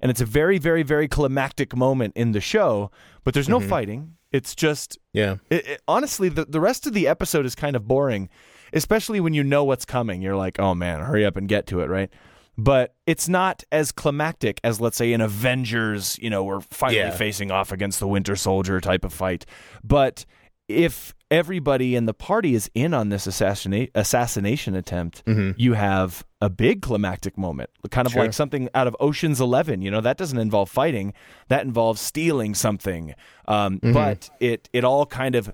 [0.00, 2.90] And it's a very, very, very climactic moment in the show,
[3.22, 4.16] but there's no fighting.
[4.32, 5.36] It's just Yeah.
[5.50, 8.28] it, it- honestly, the, the rest of the episode is kind of boring,
[8.72, 10.20] especially when you know what's coming.
[10.20, 12.10] You're like, oh man, hurry up and get to it, right?
[12.56, 17.10] But it's not as climactic as, let's say, in Avengers, you know, we're finally Yeah.
[17.12, 19.46] facing off against the Winter Soldier type of fight.
[19.84, 20.24] But
[20.66, 25.22] if everybody in the party is in on this assassina- assassination attempt,
[25.56, 28.22] you have a big climactic moment, kind of Sure.
[28.22, 29.82] like something out of Ocean's Eleven.
[29.82, 31.12] You know, that doesn't involve fighting;
[31.48, 33.14] that involves stealing something.
[33.46, 35.50] Um, But it it all kind of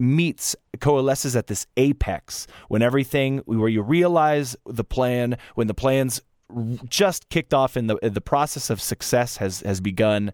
[0.00, 6.20] meets coalesces at this apex when everything where you realize the plan when the plans
[6.88, 10.32] just kicked off and the the process of success has has begun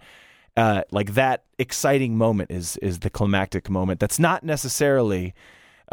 [0.56, 5.34] uh, like that exciting moment is is the climactic moment that's not necessarily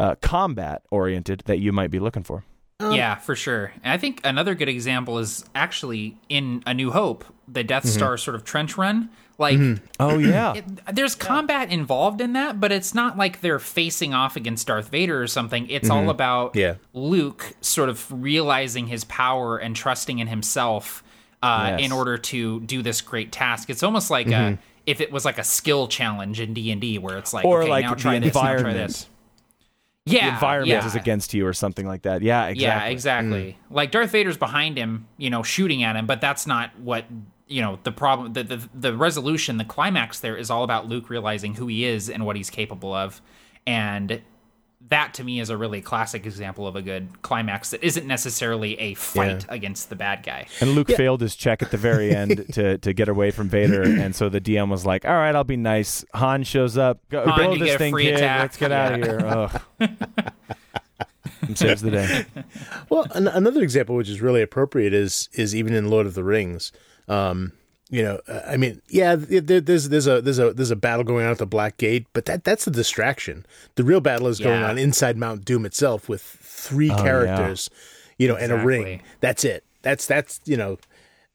[0.00, 2.44] uh, combat oriented that you might be looking for
[2.80, 3.72] Yeah, for sure.
[3.84, 8.16] And I think another good example is actually in A New Hope, the Death Star
[8.16, 9.10] sort of trench run.
[9.38, 9.58] Like,
[10.00, 14.36] oh yeah it, there's combat involved in that, but it's not like they're facing off
[14.36, 15.68] against Darth Vader or something.
[15.70, 16.74] It's all about Yeah.
[16.92, 21.02] Luke sort of realizing his power and trusting in himself
[21.42, 21.86] uh, Yes.
[21.86, 23.70] in order to do this great task.
[23.70, 26.98] It's almost like a, if it was like a skill challenge in D and D,
[26.98, 29.08] where it's like, Or okay, like now try this, now try this.
[30.04, 30.86] Yeah, the environment yeah.
[30.86, 33.58] is against you or something like that yeah exactly Yeah, exactly.
[33.70, 37.04] Like Darth Vader's behind him, you know, shooting at him, but that's not what
[37.46, 37.78] you know.
[37.84, 41.68] The problem, the, the the resolution, the climax there is all about Luke realizing who
[41.68, 43.22] he is and what he's capable of,
[43.64, 44.20] and
[44.88, 48.78] that to me is a really classic example of a good climax that isn't necessarily
[48.78, 50.46] a fight against the bad guy.
[50.60, 53.82] And Luke failed his check at the very end to, to get away from Vader,
[53.82, 57.24] and so the DM was like, "All right, I'll be nice." Han shows up, go,
[57.24, 58.14] Han, blow you this get a thing, free kid.
[58.16, 58.40] attack.
[58.42, 59.20] Let's get out of here.
[59.24, 59.62] Ugh.
[61.42, 62.26] and saves the day.
[62.88, 66.24] Well, an- another example which is really appropriate is is even in Lord of the
[66.24, 66.72] Rings.
[67.08, 67.52] Um,
[67.92, 71.04] you know, uh, I mean, yeah, there, there's there's a there's a there's a battle
[71.04, 73.44] going on at the Black Gate, but that that's a distraction.
[73.74, 74.70] The real battle is going Yeah.
[74.70, 77.02] on inside Mount Doom itself with three Oh, yeah.
[77.02, 77.68] characters,
[78.18, 79.02] you know, and a ring.
[79.20, 79.62] That's it.
[79.82, 80.78] That's that's you know,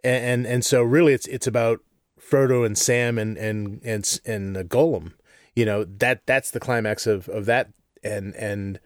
[0.04, 1.80] and and, and so really it's it's about
[2.20, 5.12] Frodo and Sam and and and and uh, Gollum.
[5.56, 7.70] You know that that's the climax of of that,
[8.04, 8.80] and and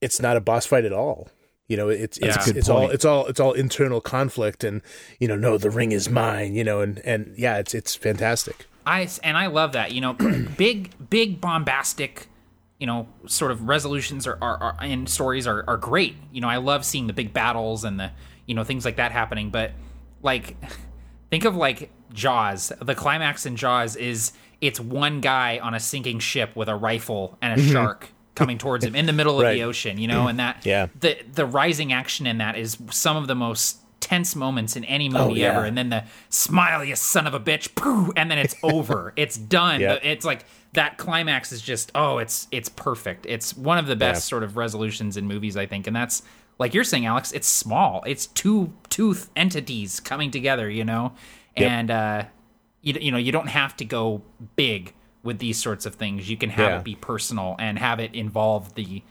[0.00, 1.28] it's not a boss fight at all.
[1.70, 4.64] You know, it's it's That's a good it's all it's all it's all internal conflict,
[4.64, 4.82] and
[5.18, 6.54] you know, no, the ring is mine.
[6.54, 8.66] You know, and and yeah, it's it's fantastic.
[8.84, 9.92] I and I love that.
[9.92, 10.12] You know,
[10.56, 12.26] big big bombastic,
[12.78, 16.16] you know, sort of resolutions are, are, are and stories are are great.
[16.32, 18.10] You know, I love seeing the big battles and the
[18.46, 19.50] you know things like that happening.
[19.50, 19.70] But
[20.22, 20.56] like
[21.30, 22.72] Think of like Jaws.
[22.80, 27.38] The climax in Jaws is it's one guy on a sinking ship with a rifle
[27.40, 27.72] and a mm-hmm.
[27.72, 28.08] shark
[28.40, 29.54] coming towards him in the middle of Right.
[29.54, 30.86] the ocean, you know, and that Yeah.
[30.98, 35.08] the the rising action in that is some of the most tense moments in any
[35.10, 35.48] movie yeah.
[35.52, 39.12] ever and then the smile you son of a bitch pooh, and then it's over
[39.16, 39.98] it's done Yeah.
[40.02, 44.26] it's like that climax is just oh it's it's perfect it's one of the best
[44.26, 46.22] sort of resolutions in movies i think and that's
[46.58, 51.12] like you're saying alex it's small it's two two entities coming together you know
[51.58, 51.70] Yep.
[51.70, 52.24] and uh
[52.80, 54.22] you, you know you don't have to go
[54.56, 56.30] big with these sorts of things.
[56.30, 56.78] You can have Yeah.
[56.78, 59.02] it be personal and have it involve the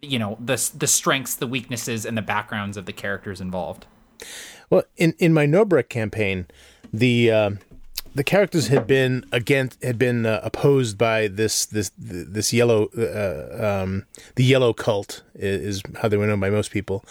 [0.00, 3.86] you know the the strengths the weaknesses and the backgrounds of the characters involved.
[4.70, 6.46] Well, in in my Nobrek campaign,
[6.92, 7.50] the uh,
[8.14, 13.82] the characters had been against had been uh, opposed by this this this yellow uh,
[13.82, 17.04] um, the yellow cult is, is how they were known by most people,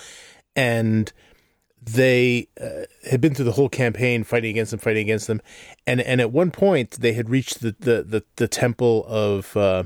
[0.55, 1.11] and
[1.87, 5.41] they uh, had been through the whole campaign fighting against them, fighting against them,
[5.85, 9.83] and and at one point they had reached the the the, the temple of uh,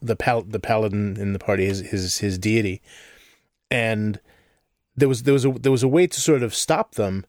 [0.00, 2.80] the pal- the paladin in the party, his his his deity,
[3.70, 4.18] and
[4.96, 7.26] there was there was a there was a way to sort of stop them,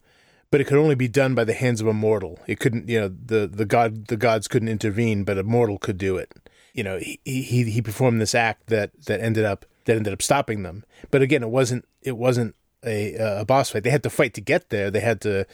[0.52, 2.40] but it could only be done by the hands of a mortal.
[2.48, 5.98] It couldn't, you know, the the god the gods couldn't intervene, but a mortal could
[5.98, 6.32] do it.
[6.74, 10.22] You know, he he he performed this act that that ended up that ended up
[10.22, 10.86] stopping them.
[11.12, 12.56] But again, it wasn't it wasn't
[12.88, 13.84] a a boss fight.
[13.84, 14.90] They had to fight to get there.
[14.90, 15.46] They had to.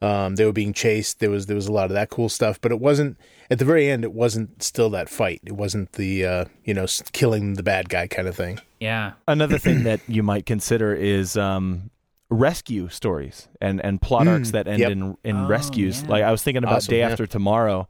[0.00, 1.18] Um, they were being chased.
[1.18, 3.16] There was there was a lot of that cool stuff, but it wasn't
[3.50, 4.04] at the very end.
[4.04, 5.40] It wasn't still that fight.
[5.44, 8.60] It wasn't the uh, you know killing the bad guy kind of thing.
[8.78, 11.90] yeah Another thing that you might consider is um,
[12.30, 14.92] rescue stories and, and plot arcs that end yep.
[14.92, 16.02] in in Oh, rescues.
[16.02, 16.08] yeah.
[16.10, 17.08] Like I was thinking about Awesome, Day yeah.
[17.10, 17.88] After Tomorrow,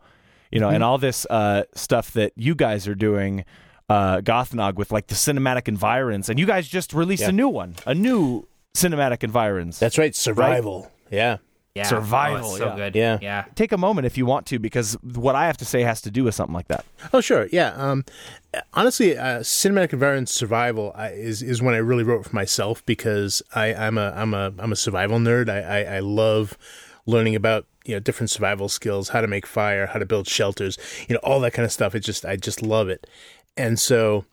[0.50, 3.44] you know, and all this uh, stuff that you guys are doing.
[3.90, 7.30] Uh, Gothnog with like the cinematic environs, and you guys just released Yeah.
[7.30, 9.78] a new one, a new cinematic environs.
[9.78, 10.90] That's right, survival.
[11.10, 11.38] Yeah,
[11.74, 12.76] yeah Survival, oh, so yeah.
[12.76, 13.18] good Yeah.
[13.22, 16.00] yeah Take a moment if you want to, because what I have to say has
[16.02, 16.84] to do with something like that.
[17.12, 17.48] Oh, sure.
[17.52, 17.72] Yeah.
[17.76, 18.04] Um,
[18.74, 23.72] honestly, uh, cinematic environment survival is is when I really wrote for myself because I,
[23.74, 25.48] I'm a I'm a I'm a survival nerd.
[25.48, 26.58] I, I, I love
[27.06, 30.76] learning about you know different survival skills, how to make fire, how to build shelters,
[31.08, 31.94] you know all that kind of stuff.
[31.94, 33.06] It just I just love it,
[33.56, 34.24] and so.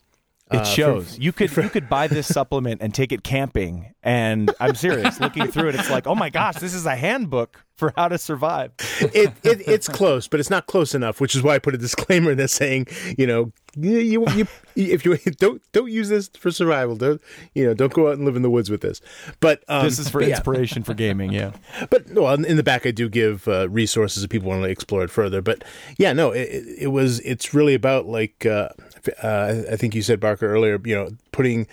[0.52, 1.18] It uh, for- shows.
[1.18, 3.94] you could you could buy this supplement and take it camping.
[4.02, 5.18] And I'm serious.
[5.26, 8.16] looking through it, it's like, oh my gosh, this is a handbook for how to
[8.16, 8.72] survive.
[9.00, 11.78] it, it it's close, but it's not close enough, which is why I put a
[11.78, 12.86] disclaimer in there saying,
[13.18, 17.20] you know, you, you, you if you don't don't use this for survival, don't
[17.54, 19.00] you know, don't go out and live in the woods with this.
[19.40, 20.30] But um, This is for yeah.
[20.30, 21.32] inspiration for gaming.
[21.32, 21.52] Yeah.
[21.90, 25.02] But well, in the back, I do give uh, resources if people want to explore
[25.04, 25.42] it further.
[25.42, 25.62] But
[25.98, 27.20] yeah, no, it, it it was.
[27.20, 28.70] It's really about like uh,
[29.22, 30.80] uh, I think you said Barker earlier.
[30.84, 31.66] You know, putting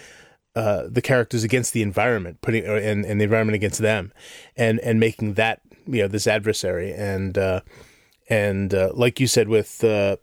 [0.56, 4.12] uh, the characters against the environment, putting uh, and, and the environment against them,
[4.56, 6.94] and and making that you know this adversary.
[6.94, 7.62] And uh,
[8.30, 10.18] and uh, like you said with uh,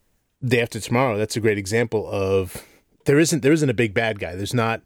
[0.44, 2.64] Day After Tomorrow, that's a great example of
[3.07, 4.35] there isn't there isn't a big bad guy.
[4.37, 4.83] There's not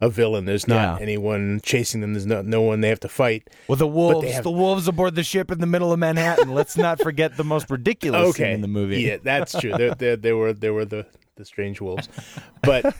[0.00, 0.44] a villain.
[0.44, 1.02] There's not Yeah.
[1.02, 2.12] anyone chasing them.
[2.12, 3.48] There's no no one they have to fight.
[3.66, 6.52] Well, the wolves, have- the wolves aboard the ship in the middle of Manhattan.
[6.52, 9.00] Let's not forget the most ridiculous scene in the movie.
[9.02, 9.72] Yeah, that's true.
[9.76, 12.08] there, there, there were there were the, the strange wolves,
[12.62, 12.94] but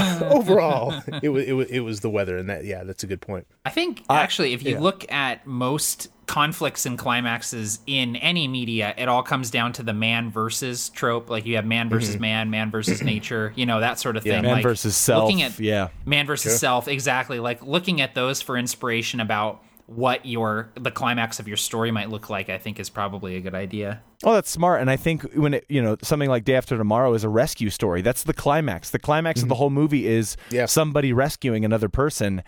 [0.22, 3.20] overall, it was it was it was the weather, and that yeah, that's a good
[3.20, 3.46] point.
[3.64, 4.80] I think actually, if you yeah.
[4.80, 9.92] look at most conflicts and climaxes in any media, it all comes down to the
[9.92, 11.28] man versus trope.
[11.28, 14.32] Like you have man versus man, man versus nature, you know that sort of thing.
[14.32, 14.42] Mm-hmm.
[14.42, 15.24] Man like, versus self.
[15.24, 15.88] Looking at yeah.
[16.06, 17.38] man versus self, exactly.
[17.38, 19.62] Like looking at those for inspiration about
[19.94, 22.48] what your the climax of your story might look like.
[22.48, 24.02] I think is probably a good idea.
[24.24, 24.80] Oh, that's smart.
[24.80, 27.70] And I think when it, you know, something like Day After Tomorrow is a rescue
[27.70, 28.02] story.
[28.02, 28.90] That's the climax.
[28.90, 30.66] The climax of the whole movie is Yeah.
[30.66, 32.42] somebody rescuing another person.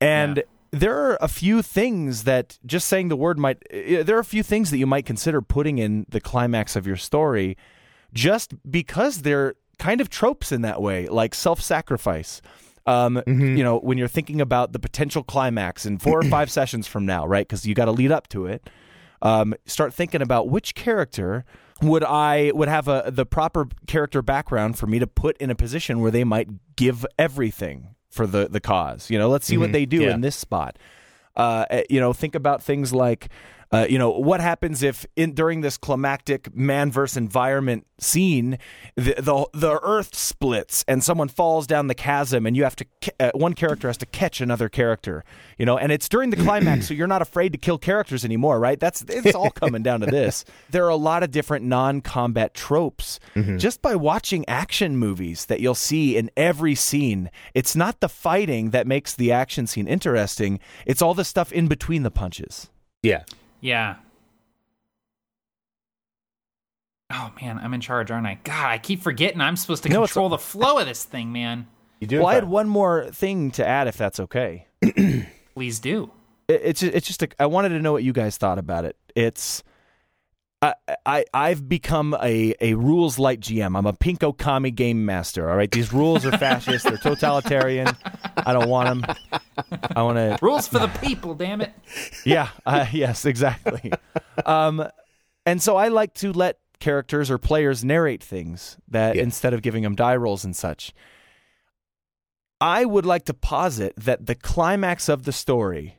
[0.00, 0.42] And Yeah.
[0.72, 4.24] there are a few things that just saying the word might, uh, there are a
[4.24, 7.56] few things that you might consider putting in the climax of your story
[8.12, 11.60] just because they're kind of tropes in that way, like self
[12.86, 16.86] Um, You know, when you're thinking about the potential climax in four or five sessions
[16.86, 17.46] from now, right?
[17.46, 18.68] Because you got to lead up to it
[19.22, 21.44] um, start thinking about which character
[21.82, 25.54] would I would have a the proper character background for me to put in a
[25.54, 29.10] position where they might give everything for the the cause.
[29.10, 30.14] You know, let's see what they do Yeah.
[30.14, 30.78] in this spot.
[31.36, 33.28] Uh, eh, you know, think about things like.
[33.72, 38.58] Uh, you know what happens if in during this climactic man versus environment scene
[38.96, 42.86] the, the the earth splits and someone falls down the chasm and you have to
[43.20, 45.22] uh, one character has to catch another character
[45.58, 48.58] you know and it's during the climax so you're not afraid to kill characters anymore
[48.60, 48.78] right?
[48.78, 50.44] That's it's all coming down to this.
[50.70, 53.18] There are a lot of different non-combat tropes
[53.56, 57.30] just by watching action movies that you'll see in every scene.
[57.54, 60.60] It's not the fighting that makes the action scene interesting.
[60.86, 62.70] It's all the stuff in between the punches.
[63.02, 63.24] Yeah,
[63.60, 63.96] yeah.
[67.12, 68.38] Oh man, I'm in charge, aren't I?
[68.44, 71.66] God, I keep forgetting I'm supposed to control the flow of this thing, man.
[71.98, 72.18] You do.
[72.18, 74.66] Well, I had one more thing to add, if that's okay.
[75.54, 76.10] Please do.
[76.48, 78.96] It, it's it's just a, I wanted to know what you guys thought about it.
[79.14, 79.62] It's
[80.62, 80.74] I,
[81.06, 83.78] I I've become a, a rules light GM.
[83.78, 85.48] I'm a pinko kami game master.
[85.50, 86.84] All right, these rules are fascist.
[86.84, 87.88] They're totalitarian.
[88.36, 89.16] I don't want them.
[89.96, 90.38] I want to.
[90.42, 91.72] Rules for the people, damn it.
[92.26, 92.48] Yeah.
[92.66, 93.24] Uh, yes.
[93.24, 93.90] Exactly.
[94.44, 94.86] Um,
[95.46, 99.22] and so I like to let characters or players narrate things that Yeah.
[99.22, 100.92] instead of giving them die rolls and such.
[102.60, 105.96] I would like to posit that the climax of the story,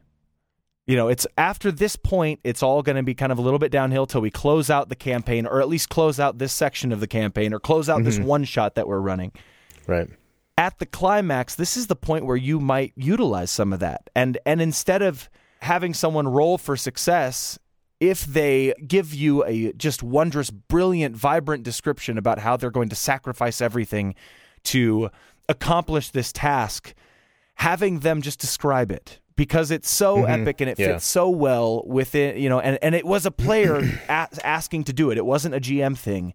[0.91, 3.59] you know, it's after this point, it's all going to be kind of a little
[3.59, 6.91] bit downhill till we close out the campaign, or at least close out this section
[6.91, 8.25] of the campaign, or close out this mm-hmm.
[8.25, 9.31] one shot that we're running
[9.87, 10.09] right.
[10.57, 14.09] at the climax, this is the point where you might utilize some of that.
[14.17, 15.29] And and instead of
[15.61, 17.57] having someone roll for success,
[18.01, 22.95] if they give you a just wondrous, brilliant, vibrant description about how they're going to
[22.97, 24.13] sacrifice everything
[24.63, 25.09] to
[25.47, 26.93] accomplish this task,
[27.55, 30.93] having them just describe it because it's so epic and it Yeah.
[30.93, 33.77] fits so well within, you know, and, and it was a player
[34.09, 35.17] a- asking to do it.
[35.17, 36.33] It wasn't a GM thing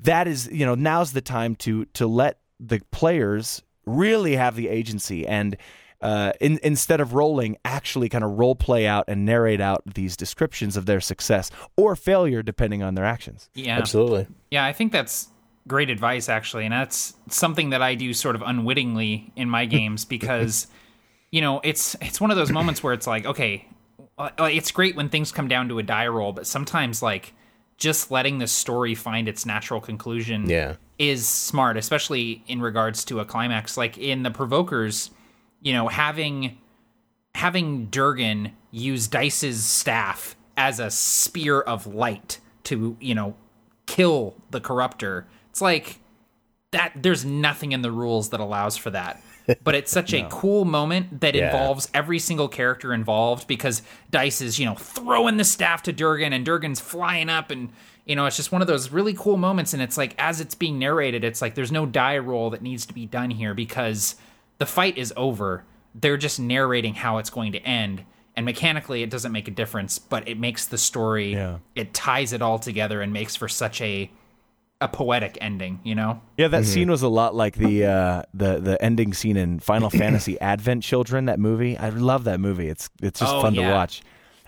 [0.00, 4.68] that is you know now's the time to to let the players really have the
[4.68, 5.56] agency and
[6.02, 10.16] uh, in, instead of rolling, actually kind of role play out and narrate out these
[10.16, 13.50] descriptions of their success or failure, depending on their actions.
[13.52, 13.76] Yeah.
[13.76, 14.26] Absolutely.
[14.50, 15.28] Yeah, I think that's
[15.68, 20.06] great advice actually, and that's something that I do sort of unwittingly in my games
[20.06, 20.68] because
[21.30, 23.66] you know, it's it's one of those moments where it's like, okay,
[24.18, 27.32] uh, it's great when things come down to a die roll, but sometimes like
[27.76, 30.74] just letting the story find its natural conclusion Yeah.
[30.98, 33.76] is smart, especially in regards to a climax.
[33.76, 35.10] Like in the Provokers,
[35.62, 36.58] you know, having
[37.34, 43.34] having Durgan use Dice's staff as a spear of light to, you know,
[43.86, 45.24] kill the corruptor.
[45.50, 46.00] It's like
[46.72, 49.22] that there's nothing in the rules that allows for that.
[49.62, 51.46] But it's such a cool moment that Yeah.
[51.46, 56.32] involves every single character involved because Dice is, you know, throwing the staff to Durgan
[56.32, 57.70] and Durgan's flying up and
[58.06, 60.54] you know, it's just one of those really cool moments and it's like as it's
[60.56, 64.16] being narrated, it's like there's no die roll that needs to be done here because
[64.58, 65.62] the fight is over.
[65.94, 68.04] They're just narrating how it's going to end.
[68.34, 71.58] And mechanically it doesn't make a difference, but it makes the story Yeah.
[71.76, 74.10] it ties it all together and makes for such a
[74.80, 76.20] a poetic ending, you know?
[76.36, 79.90] Yeah, that scene was a lot like the uh, the the ending scene in Final
[80.02, 81.26] Fantasy Advent Children.
[81.26, 82.68] That movie, I love that movie.
[82.68, 84.02] It's it's just Oh, fun to watch.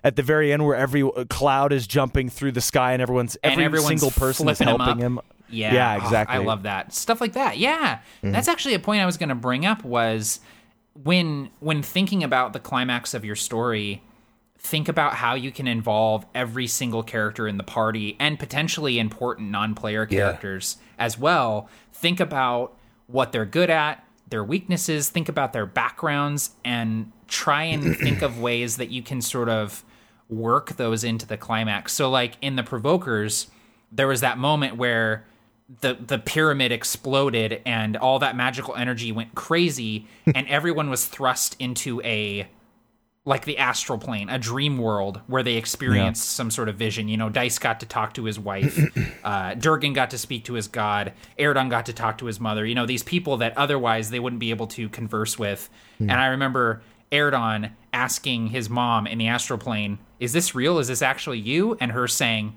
[0.05, 3.37] At the very end, where every uh, cloud is jumping through the sky and everyone's
[3.43, 5.21] And every everyone's single person is flipping him helping him.
[5.49, 5.75] Yeah.
[5.75, 6.37] yeah, Oh, exactly.
[6.37, 6.93] I love that.
[6.95, 7.59] Stuff like that.
[7.59, 7.99] Yeah.
[8.23, 10.41] That's actually a point I was going to bring up was
[10.95, 14.03] when when thinking about the climax of your story,
[14.63, 19.51] think about how you can involve every single character in the party and potentially important
[19.51, 21.69] non-player characters as well.
[21.93, 22.77] Think about
[23.09, 28.41] what they're good at, their weaknesses, think about their backgrounds and try and think of
[28.41, 29.85] ways that you can sort of
[30.29, 31.93] work those into the climax.
[31.93, 33.49] So like in the provokers,
[33.91, 35.27] there was that moment where
[35.81, 41.57] the the pyramid exploded and all that magical energy went crazy and everyone was thrust
[41.59, 42.47] into a
[43.25, 47.07] like the astral plane, a dream world where they experienced some sort of vision.
[47.07, 48.81] You know, Dice got to talk to his wife,
[49.25, 52.67] uh, Durgan got to speak to his god, Erdon got to talk to his mother.
[52.67, 55.71] You know, these people that otherwise they wouldn't be able to converse with.
[56.01, 56.83] And I remember
[57.13, 60.79] Erdon asking his mom in the astral plane, "Is this real?
[60.79, 62.57] Is this actually you?" And her saying,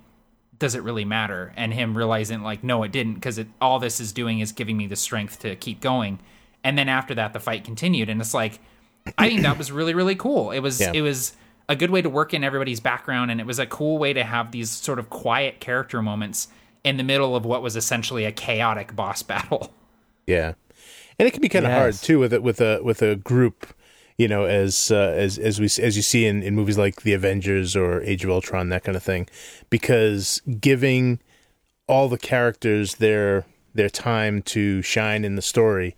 [0.58, 4.12] "Does it really matter?" And him realizing, like, no, it didn't, because all this is
[4.12, 6.17] doing is giving me the strength to keep going.
[6.63, 8.60] And then after that, the fight continued, and it's like.
[9.17, 10.51] I think that was really really cool.
[10.51, 10.91] It was Yeah.
[10.93, 11.33] it was
[11.67, 14.23] a good way to work in everybody's background and it was a cool way to
[14.23, 16.47] have these sort of quiet character moments
[16.83, 19.73] in the middle of what was essentially a chaotic boss battle.
[20.27, 20.53] Yeah,
[21.19, 23.73] and it can be kind of hard too with a, with a with a group,
[24.17, 27.13] you know, as uh, as as we as you see in, in movies like The
[27.13, 29.27] Avengers or Age of Ultron, that kind of thing,
[29.69, 31.19] because giving
[31.87, 35.95] all the characters their their time to shine in the story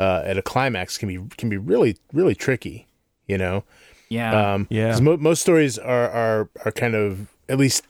[0.00, 2.86] uh, at a climax can be can be really really tricky,
[3.28, 3.62] you know.
[4.08, 4.54] Yeah.
[4.54, 4.90] Um, Yeah.
[4.90, 7.84] 'cause Mo- most stories are, are are kind of at least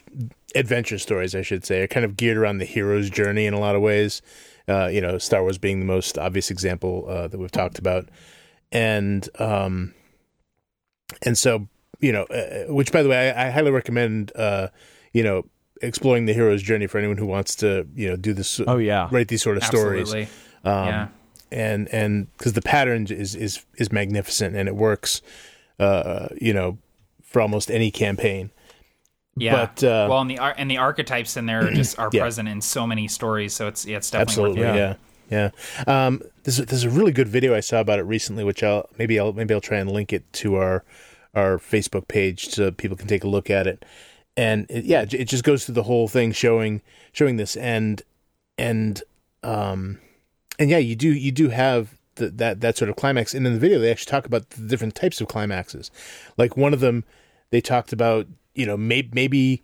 [0.55, 3.61] adventure stories, I should say, are kind of geared around the hero's journey in a
[3.61, 4.21] lot of ways.
[4.69, 8.09] Uh, you know, Star Wars being the most obvious example uh, that we've talked about,
[8.73, 9.95] and um,
[11.23, 11.69] and so
[12.01, 14.33] you know, uh, which by the way, I, I highly recommend.
[14.37, 14.69] Uh,
[15.13, 15.45] you know,
[15.83, 18.61] exploring the hero's journey for anyone who wants to, you know, do this.
[18.65, 19.09] Oh, yeah.
[19.11, 20.13] write these sort of stories
[20.65, 21.09] um, yeah.
[21.53, 25.23] And and because the pattern is is is magnificent and it works,
[25.79, 26.79] uh, you know,
[27.23, 28.51] for almost any campaign.
[29.37, 29.67] Yeah.
[29.67, 32.23] But, uh, well, and the ar- and the archetypes in there are just are Yeah.
[32.23, 33.55] present in so many stories.
[33.55, 34.99] So it's yeah, it's definitely Absolutely, worth
[35.31, 35.51] yeah,
[35.87, 36.07] yeah.
[36.07, 38.89] Um, there's a, there's a really good video I saw about it recently, which I'll
[38.99, 40.85] maybe I'll maybe I'll try and link it to our
[41.35, 43.85] our Facebook page so people can take a look at it.
[44.37, 46.83] And it, yeah, it just goes through the whole thing, showing
[47.13, 48.03] showing this and
[48.59, 49.03] and
[49.43, 49.99] um
[50.61, 53.35] and yeah, you do you do have the, that that sort of climax.
[53.35, 55.91] And in the video, they actually talk about the different types of climaxes.
[56.37, 57.03] Like one of them,
[57.51, 59.63] they talked about you know maybe maybe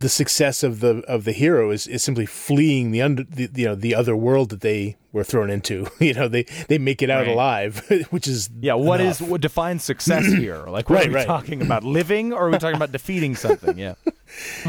[0.00, 3.66] the success of the of the hero is, is simply fleeing the under the, you
[3.66, 5.86] know the other world that they were thrown into.
[6.00, 7.32] You know they they make it out Right.
[7.32, 9.30] alive, which is Yeah, what is enough.
[9.30, 10.66] what defines success here?
[10.68, 11.26] Like, what Right, are we right.
[11.26, 11.82] talking about?
[11.84, 13.76] Living, or are we talking about defeating something?
[13.78, 13.94] Yeah,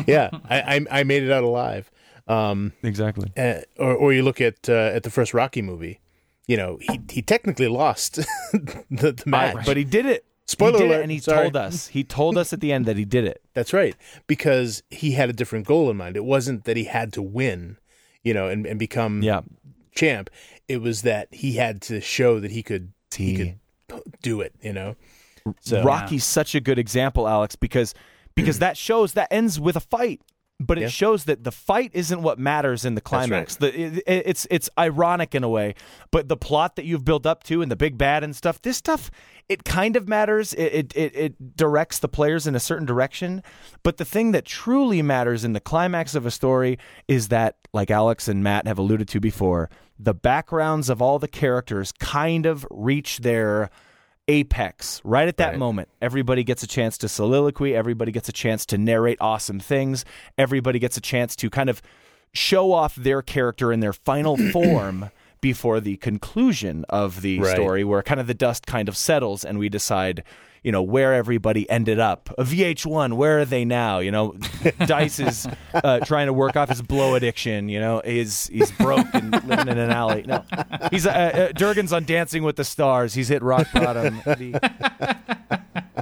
[0.07, 1.91] yeah I, I I made it out alive.
[2.30, 3.32] Um, exactly.
[3.36, 5.99] uh, or or you look at uh, at the first Rocky movie,
[6.47, 8.15] you know he he technically lost
[8.53, 10.25] the, the match, But he did it.
[10.45, 11.41] Spoiler he did alert, it, and he sorry.
[11.43, 11.88] told us.
[11.88, 13.41] He told us at the end that he did it.
[13.53, 13.95] That's right.
[14.25, 16.15] Because he had a different goal in mind.
[16.17, 17.77] It wasn't that he had to win,
[18.23, 19.41] you know, and, and become Yeah.
[19.93, 20.32] champ.
[20.67, 24.53] It was that he had to show that he could he He- could do it,
[24.61, 24.95] you know.
[25.61, 27.93] So Rocky's such a good example, Alex, because
[28.36, 30.19] because that shows that ends with a fight.
[30.62, 30.88] But it Yeah.
[30.89, 33.55] shows that the fight isn't what matters in the climax.
[33.55, 35.74] The, it, it- it's it's ironic in a way,
[36.12, 38.76] but the plot that you've built up to and the big bad and stuff, this
[38.76, 39.10] stuff,
[39.47, 40.53] it kind of matters.
[40.55, 43.41] It, it it it directs the players in a certain direction.
[43.84, 47.89] But the thing that truly matters in the climax of a story is that, like
[47.89, 52.68] Alex and Matt have alluded to before, the backgrounds of all the characters kind of
[52.70, 53.70] reach their
[54.30, 55.01] apex.
[55.03, 55.57] Right at that Right.
[55.59, 57.75] moment everybody gets a chance to soliloquy.
[57.75, 60.05] Everybody gets a chance to narrate awesome things.
[60.38, 61.82] Everybody gets a chance to kind of
[62.32, 65.09] show off their character in their final form
[65.42, 67.56] before the conclusion of the Right.
[67.56, 70.24] story where kind of the dust kind of settles and we decide
[70.62, 72.30] you know where everybody ended up.
[72.38, 74.00] A vh1 where are they now?
[74.00, 74.36] You know
[74.86, 79.08] dice is uh, trying to work off his blow addiction you know he's he's broke
[79.14, 80.24] and living in an alley.
[80.28, 80.44] No.
[80.92, 83.14] He's uh, uh, durgan's on dancing with the stars.
[83.14, 84.22] He's hit rock bottom.
[84.26, 84.60] The-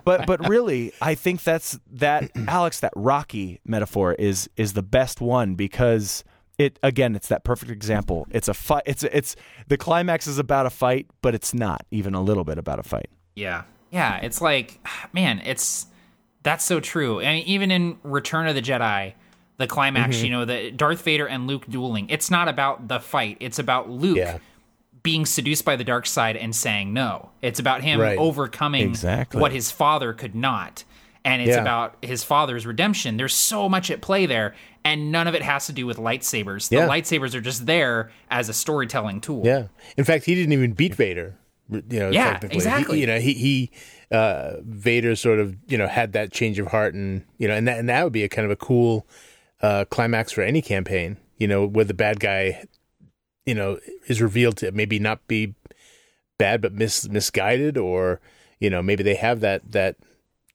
[0.03, 5.19] but but really i think that's that alex that rocky metaphor is is the best
[5.21, 6.23] one because
[6.57, 9.35] it again it's that perfect example it's a fight it's it's
[9.67, 12.83] the climax is about a fight but it's not even a little bit about a
[12.83, 13.63] fight Yeah.
[13.91, 14.79] Yeah, it's like
[15.13, 15.87] man, it's
[16.43, 17.21] that's so true.
[17.21, 19.13] I mean, even in Return of the Jedi,
[19.57, 20.25] the climax, Mm-hmm.
[20.25, 22.09] you know, the Darth Vader and Luke dueling.
[22.09, 23.37] It's not about the fight.
[23.39, 24.39] It's about Luke Yeah.
[25.03, 27.29] being seduced by the dark side and saying no.
[27.41, 28.17] It's about him Right.
[28.17, 29.39] overcoming Exactly.
[29.39, 30.83] what his father could not.
[31.23, 31.61] And it's Yeah.
[31.61, 33.15] about his father's redemption.
[33.17, 34.53] There's so much at play there,
[34.91, 36.71] and none of it has to do with lightsabers.
[36.71, 36.85] Yeah.
[36.85, 39.41] The lightsabers are just there as a storytelling tool.
[39.45, 39.67] Yeah.
[39.97, 41.37] In fact, he didn't even beat Vader.
[41.69, 42.49] You know, Yeah, technically.
[42.49, 42.99] He- exactly.
[43.01, 43.71] you know, he he
[44.11, 47.67] uh, Vader sort of you know had that change of heart, and you know, and
[47.67, 49.05] that and that would be a kind of a cool
[49.61, 51.17] uh, climax for any campaign.
[51.37, 52.63] You know, where the bad guy,
[53.45, 55.55] you know, is revealed to maybe not be
[56.37, 58.21] bad, but mis- misguided, or
[58.59, 59.97] you know, maybe they have that that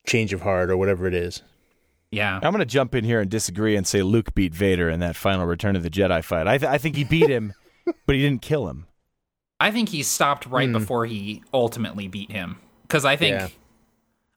[0.06, 1.42] change of heart or whatever it is.
[2.12, 2.36] Yeah.
[2.36, 5.16] i'm going to jump in here and disagree and say luke beat vader in that
[5.16, 7.52] final return of the jedi fight i, th- I think he beat him
[8.06, 8.86] but he didn't kill him
[9.62, 12.58] I think he stopped right before he ultimately beat him.
[12.82, 13.48] Because I think, Yeah.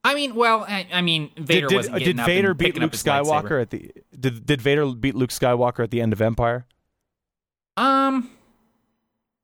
[0.03, 2.57] I mean, well, I, I mean, Vader did, did, wasn't did getting up vader and
[2.59, 3.61] beat luke up his skywalker lightsaber.
[3.63, 6.67] at the did, did vader beat luke skywalker at the end of empire
[7.75, 8.29] Um,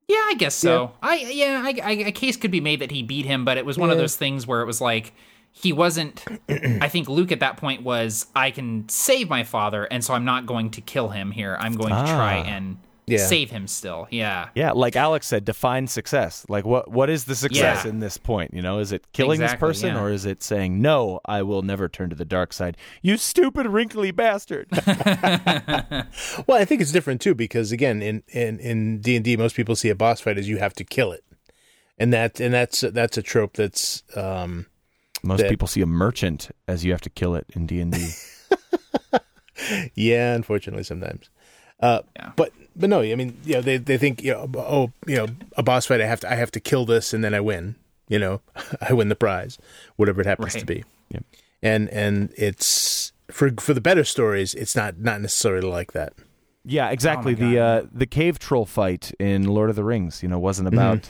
[0.06, 0.92] yeah, I guess so.
[1.02, 3.66] I yeah, I, I, a case could be made that he beat him, but it
[3.66, 5.12] was one of those things where it was like
[5.52, 6.24] he wasn't.
[6.48, 10.24] I think Luke at that point was I can save my father, and so I'm
[10.24, 11.56] not going to kill him here.
[11.60, 12.48] I'm going to try Ah.
[12.48, 13.18] and Yeah.
[13.18, 14.06] save him still.
[14.10, 14.48] Yeah.
[14.54, 16.46] Yeah, like Alex said, define success.
[16.48, 17.90] Like what what is the success Yeah.
[17.90, 18.54] in this point?
[18.54, 20.00] You know, is it killing Exactly, this person yeah.
[20.02, 22.76] or is it saying no, I will never turn to the dark side?
[23.02, 24.68] You stupid wrinkly bastard.
[26.46, 29.54] Well, I think it's different too because again, in in in D and D, most
[29.56, 31.24] people see a boss fight as you have to kill it,
[31.98, 34.66] and that and that's that's a trope that's um,
[35.22, 38.10] Most That- people see a merchant as you have to kill it in D&D.
[39.94, 41.30] yeah, unfortunately sometimes.
[41.80, 42.32] Uh, Yeah.
[42.36, 45.26] But but no, I mean, you know, they they think you know, oh, you know,
[45.56, 47.76] a boss fight, I have to I have to kill this and then I win.
[48.08, 48.40] You know,
[48.80, 49.58] I win the prize,
[49.96, 50.84] whatever it happens to be.
[51.10, 51.24] Yep.
[51.62, 56.14] And and it's for for the better stories, it's not not necessarily like that.
[56.64, 57.32] Yeah, exactly.
[57.32, 60.68] Oh the uh, the cave troll fight in Lord of the Rings, you know, wasn't
[60.68, 61.08] about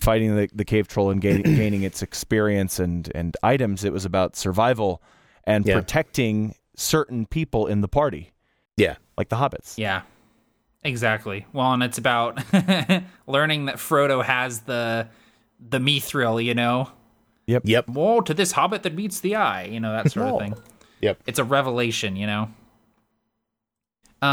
[0.00, 3.84] fighting the, the cave troll and gain, gaining its experience and and items.
[3.84, 5.02] It was about survival
[5.44, 5.74] and Yeah.
[5.74, 8.32] protecting certain people in the party,
[8.76, 8.96] Yeah.
[9.16, 9.76] like the hobbits.
[9.78, 10.02] Yeah.
[10.84, 11.44] Exactly.
[11.52, 12.40] Well, and it's about
[13.26, 15.08] learning that Frodo has the
[15.60, 16.90] the mithril, you know.
[17.46, 17.62] Yep.
[17.64, 17.88] Yep.
[17.88, 20.54] Woe to this hobbit that meets the eye, you know, that sort of thing.
[21.00, 21.22] Yep.
[21.26, 22.50] it's a revelation, you know.
[24.20, 24.28] Uh, I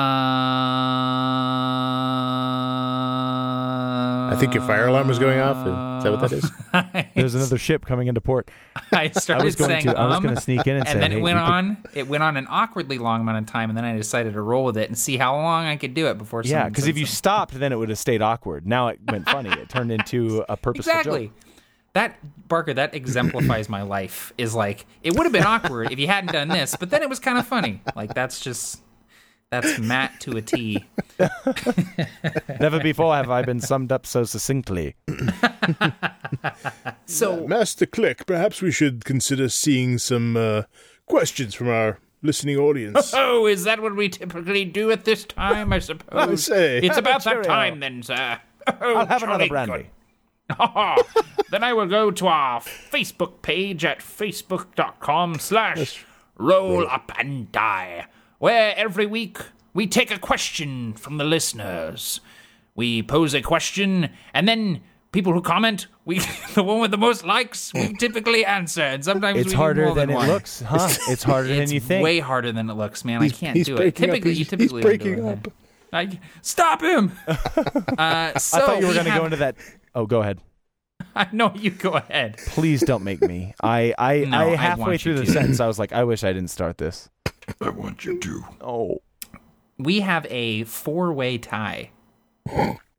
[4.46, 5.58] think your fire alarm was going off.
[5.58, 7.06] Is that what that is?
[7.16, 8.50] There's another ship coming into port.
[8.92, 9.98] I started I was going saying to.
[9.98, 11.44] I was um, going to sneak in and, say, and then hey, it went we
[11.44, 11.78] could- on.
[11.94, 14.66] It went on an awkwardly long amount of time, and then I decided to roll
[14.66, 16.44] with it and see how long I could do it before.
[16.44, 17.16] Yeah, because if you something.
[17.16, 18.68] stopped, then it would have stayed awkward.
[18.68, 19.50] Now it went funny.
[19.50, 21.28] It turned into a purposeful exactly.
[21.28, 21.36] joke.
[21.94, 24.34] That Barker, that exemplifies my life.
[24.38, 27.10] Is like it would have been awkward if you hadn't done this, but then it
[27.10, 27.82] was kind of funny.
[27.96, 28.82] Like that's just
[29.52, 30.84] that's Matt to a T.
[32.60, 34.96] Never before have I been summed up so succinctly.
[37.06, 40.64] So Master Click, perhaps we should consider seeing some uh,
[41.06, 43.14] questions from our listening audience.
[43.16, 45.72] Oh, is that what we typically do at this time?
[45.72, 46.30] I suppose.
[46.30, 46.78] I say.
[46.80, 48.40] it's about that time then, sir.
[48.82, 49.90] Oh, I'll have another jolly brandy.
[50.50, 51.06] good.
[51.52, 56.06] then I will go to our Facebook page at facebook.com slash
[56.38, 58.08] roll up and die,
[58.40, 59.38] where every week
[59.74, 62.20] we take a question from the listeners.
[62.76, 64.82] We pose a question, and then
[65.12, 66.20] people who comment, we
[66.56, 68.82] the one with the most likes, we typically answer.
[68.82, 70.28] And sometimes It's harder than, than it one.
[70.28, 70.90] looks, huh?
[71.10, 72.04] It's harder It's than you think.
[72.04, 73.22] way harder than it looks, man.
[73.22, 73.96] I can't he's do it.
[73.96, 75.48] Typically, He's- you typically don't breaking up.
[75.94, 77.14] I, stop him.
[77.28, 79.56] uh, so I thought you were we going to have- go into that.
[79.94, 80.40] Oh, go ahead.
[81.16, 82.38] I know you go ahead.
[82.48, 83.54] Please don't make me.
[83.64, 85.32] I, I, No, I halfway through the to.
[85.32, 87.10] sentence, I was like, I wish I didn't start this.
[87.62, 88.44] I want you to.
[88.62, 89.02] Oh,
[89.78, 91.92] We have a four-way tie.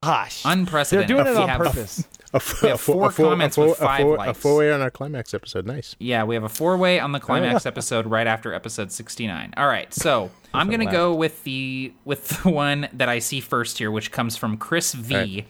[0.02, 0.42] gosh.
[0.44, 0.44] Unprecedented.
[0.44, 1.08] They're Unprecedented.
[1.08, 2.08] doing it We on have- purpose.
[2.32, 4.16] A, f- We have a four a fo- comments a fo- with five a four,
[4.16, 4.30] likes.
[4.30, 5.64] A four-way on our climax episode.
[5.64, 5.94] Nice.
[6.00, 9.54] Yeah, we have a four-way on the climax episode right after episode 69.
[9.56, 13.78] All right, so I'm gonna go with the with the one that I see first
[13.78, 15.46] here, which comes from Chris V.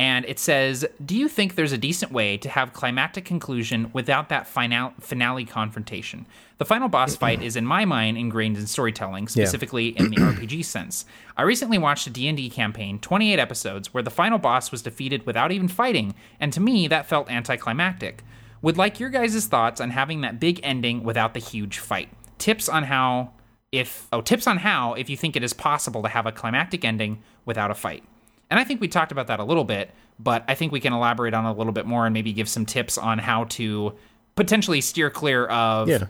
[0.00, 4.30] And it says, "Do you think there's a decent way to have climactic conclusion without
[4.30, 6.24] that final finale confrontation?
[6.56, 10.64] The final boss fight is, in my mind, ingrained in storytelling, specifically in the RPG
[10.64, 11.04] sense.
[11.36, 15.52] I recently watched a D&D campaign, 28 episodes, where the final boss was defeated without
[15.52, 18.24] even fighting, and to me, that felt anticlimactic.
[18.62, 22.08] Would like your guys' thoughts on having that big ending without the huge fight.
[22.38, 23.32] Tips on how
[23.70, 26.86] if oh tips on how if you think it is possible to have a climactic
[26.86, 28.02] ending without a fight.
[28.50, 30.92] And I think we talked about that a little bit, but I think we can
[30.92, 33.94] elaborate on it a little bit more and maybe give some tips on how to
[34.34, 36.06] potentially steer clear of Yeah.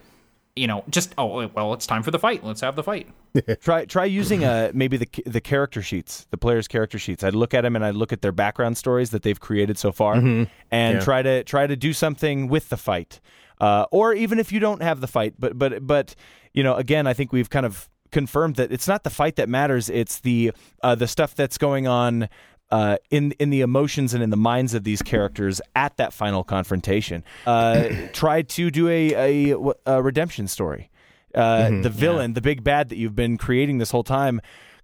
[0.56, 2.42] you know, just oh well, it's time for the fight.
[2.44, 3.08] Let's have the fight.
[3.60, 7.22] Try try using uh maybe the the character sheets, the players' character sheets.
[7.22, 9.92] I'd look at them and I'd look at their background stories that they've created so
[9.92, 11.00] far, and Yeah.
[11.00, 13.20] try to try to do something with the fight,
[13.60, 15.34] uh, or even if you don't have the fight.
[15.38, 16.14] But but but
[16.54, 19.48] you know, again, I think we've kind of confirmed that it's not the fight that
[19.48, 20.52] matters; it's the
[20.82, 22.28] uh, the stuff that's going on.
[22.72, 26.44] Uh, in in the emotions and in the minds of these characters at that final
[26.44, 29.56] confrontation, uh, try to do a, a,
[29.86, 30.88] a redemption story
[31.34, 31.82] uh, Mm-hmm.
[31.82, 34.40] the villain, the big bad that you've been creating this whole time,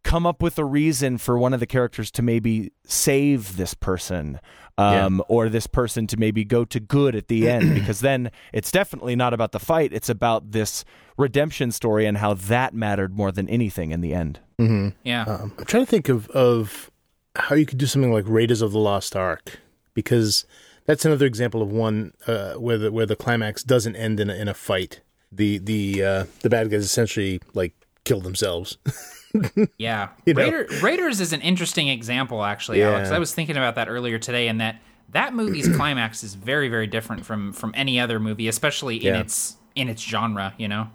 [0.07, 4.39] come up with a reason for one of the characters to maybe save this person.
[4.79, 8.71] Um, Or this person to maybe go to good at the end, because then it's
[8.71, 9.93] definitely not about the fight.
[9.93, 10.85] It's about this
[11.17, 14.39] redemption story and how that mattered more than anything in the end.
[14.59, 15.25] Yeah.
[15.25, 16.91] Um, I'm trying to think of of
[17.35, 19.59] how you could do something like Raiders of the Lost Ark,
[19.95, 20.45] because
[20.85, 24.35] that's another example of one uh, where the where the climax doesn't end in a,
[24.35, 25.01] in a fight.
[25.33, 27.73] The the uh, the bad guys essentially like
[28.05, 28.77] kill themselves.
[29.79, 30.09] Yeah?
[30.27, 32.91] Raider, Raiders is an interesting example, actually, Yeah.
[32.91, 33.11] Alex.
[33.11, 34.81] I was thinking about that earlier today, and that
[35.13, 39.21] that movie's climax is very, very different from from any other movie, especially in Yeah.
[39.21, 40.55] its in its genre.
[40.59, 40.89] You know,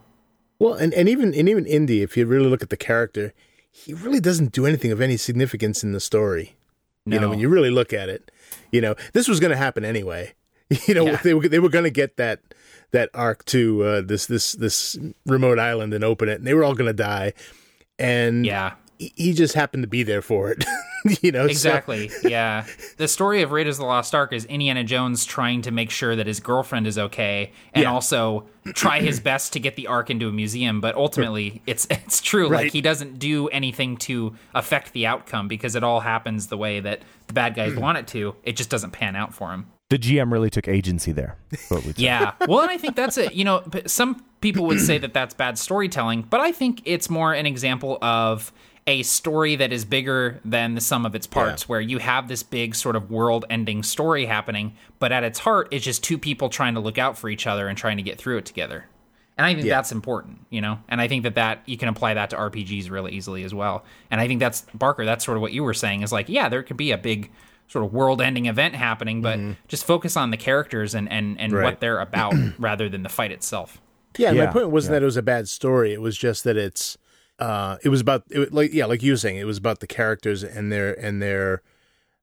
[0.59, 3.33] Well, and, and even and even Indy, if you really look at the character,
[3.71, 6.55] he really doesn't do anything of any significance in the story.
[7.05, 8.29] You know, when you really look at it,
[8.71, 10.33] you know, this was going to happen anyway.
[10.87, 11.17] You know, Yeah.
[11.23, 12.39] they were they were going to get that
[12.91, 16.63] that arc to uh, this this this remote island and open it, and they were
[16.63, 17.33] all going to die.
[18.01, 20.63] And yeah, he just happened to be there for it.
[21.21, 22.11] you know, so- exactly.
[22.23, 22.65] yeah,
[22.97, 26.15] the story of Raiders of the Lost Ark is Indiana Jones trying to make sure
[26.15, 27.91] that his girlfriend is okay, and Yeah.
[27.91, 30.79] also try his best to get the Ark into a museum.
[30.81, 32.49] But ultimately, it's it's true.
[32.49, 36.79] Like he doesn't do anything to affect the outcome because it all happens the way
[36.79, 38.35] that the bad guys want it to.
[38.43, 39.67] It just doesn't pan out for him.
[39.91, 41.35] The GM really took agency there.
[41.67, 42.03] what we'd say.
[42.03, 42.31] Yeah.
[42.47, 43.33] Well, and I think that's it.
[43.33, 47.33] You know, some people would say that that's bad storytelling, but I think it's more
[47.33, 48.53] an example of
[48.87, 52.41] a story that is bigger than the sum of its parts, where you have this
[52.41, 56.47] big sort of world ending story happening, but at its heart, it's just two people
[56.47, 58.85] trying to look out for each other and trying to get through it together.
[59.37, 60.79] And I think that's important, you know?
[60.87, 63.83] And I think that that you can apply that to RPGs really easily as well.
[64.09, 66.47] And I think that's Barker, that's sort of what you were saying is like, yeah,
[66.47, 67.29] there could be a big
[67.71, 71.53] sort of world ending event happening, but just focus on the characters and and, and
[71.53, 71.63] Right.
[71.63, 73.79] what they're about rather than the fight itself.
[74.17, 74.99] Yeah, Yeah, my point wasn't yeah.
[74.99, 75.93] that it was a bad story.
[75.93, 76.97] It was just that it's
[77.39, 79.87] uh it was about it, like yeah, like you were saying, it was about the
[79.87, 81.61] characters and their and their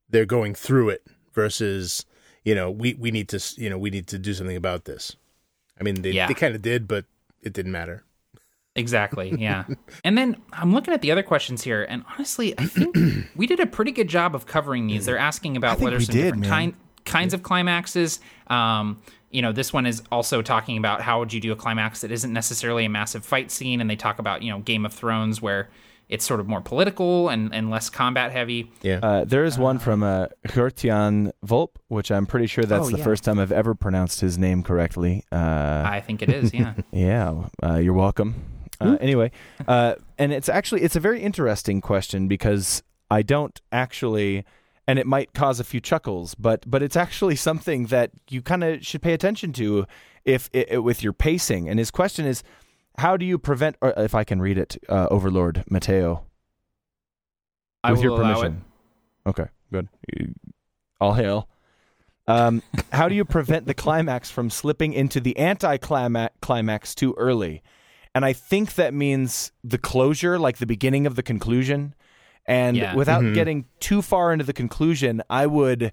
[0.09, 1.01] they're going through it
[1.33, 2.05] versus
[2.43, 5.15] you know we we need to you know we need to do something about this.
[5.79, 6.27] I mean they Yeah.
[6.27, 7.05] they kind of did, but
[7.41, 8.03] it didn't matter.
[8.75, 9.35] Exactly.
[9.39, 9.65] Yeah.
[10.03, 12.95] and then I'm looking at the other questions here, and honestly, I think
[13.35, 15.05] we did a pretty good job of covering these.
[15.05, 16.49] They're asking about think what are some did, different man.
[16.49, 16.73] kind,
[17.05, 18.19] kinds of climaxes.
[18.47, 19.01] Um,
[19.31, 22.11] you know, this one is also talking about how would you do a climax that
[22.11, 25.41] isn't necessarily a massive fight scene, and they talk about you know Game of Thrones
[25.41, 25.69] where
[26.09, 28.71] it's sort of more political and, and less combat heavy.
[28.81, 28.99] Yeah.
[29.03, 32.97] Uh, there is one from uh, Gertjan Volp, which I'm pretty sure that's Oh, the
[32.97, 33.03] yeah.
[33.03, 35.23] first time I've ever pronounced his name correctly.
[35.31, 36.51] Uh, I think it is.
[36.51, 36.73] Yeah.
[36.91, 38.43] Yeah, uh, you're welcome.
[38.81, 39.31] Uh, anyway,
[39.67, 44.45] uh, and it's actually it's a very interesting question because I don't actually,
[44.87, 48.63] and it might cause a few chuckles, but but it's actually something that you kind
[48.63, 49.85] of should pay attention to
[50.25, 51.67] if i with your pacing.
[51.67, 52.43] And his question is,
[52.97, 53.75] how do you prevent?
[53.81, 56.25] Or if I can read it, uh, Overlord Mateo,
[57.83, 58.23] I with your it.
[58.23, 58.63] permission.
[59.25, 59.89] Okay, good.
[61.01, 61.49] All hail.
[62.27, 62.61] Um,
[62.93, 67.63] how do you prevent the climax from slipping into the anti-climax climax too early?
[68.15, 71.93] And I think that means the closure, like the beginning of the conclusion.
[72.45, 72.95] And Yeah.
[72.95, 73.33] without Mhm.
[73.35, 75.91] getting too far into the conclusion, I would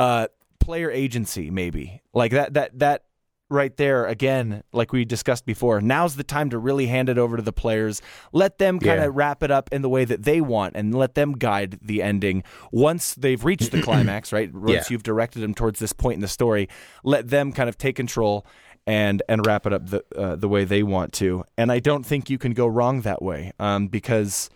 [0.00, 0.28] uh,
[0.60, 2.54] player agency maybe like that.
[2.54, 3.02] That that
[3.50, 5.80] right there again, like we discussed before.
[5.80, 8.02] Now's the time to really hand it over to the players.
[8.32, 9.10] Let them kind of Yeah.
[9.14, 12.44] wrap it up in the way that they want, and let them guide the ending.
[12.70, 14.52] Once they've reached the climax, right?
[14.54, 14.84] Once Yeah.
[14.90, 16.68] you've directed them towards this point in the story,
[17.02, 18.44] let them kind of take control
[18.88, 21.44] and and wrap it up the uh, the way they want to.
[21.56, 24.48] And I don't think you can go wrong that way, um, because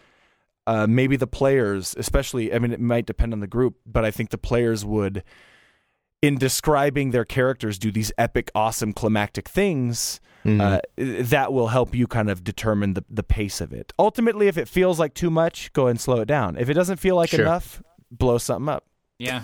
[0.66, 4.10] uh, maybe the players, especially, I mean, it might depend on the group, but I
[4.10, 5.22] think the players would,
[6.22, 10.20] in describing their characters, do these epic, awesome, climactic things.
[10.44, 13.92] Uh, that will help you kind of determine the, the pace of it.
[13.96, 16.56] Ultimately, if it feels like too much, go and slow it down.
[16.56, 17.42] If it doesn't feel like Sure.
[17.42, 17.80] enough,
[18.10, 18.84] blow something up.
[19.20, 19.42] Yeah.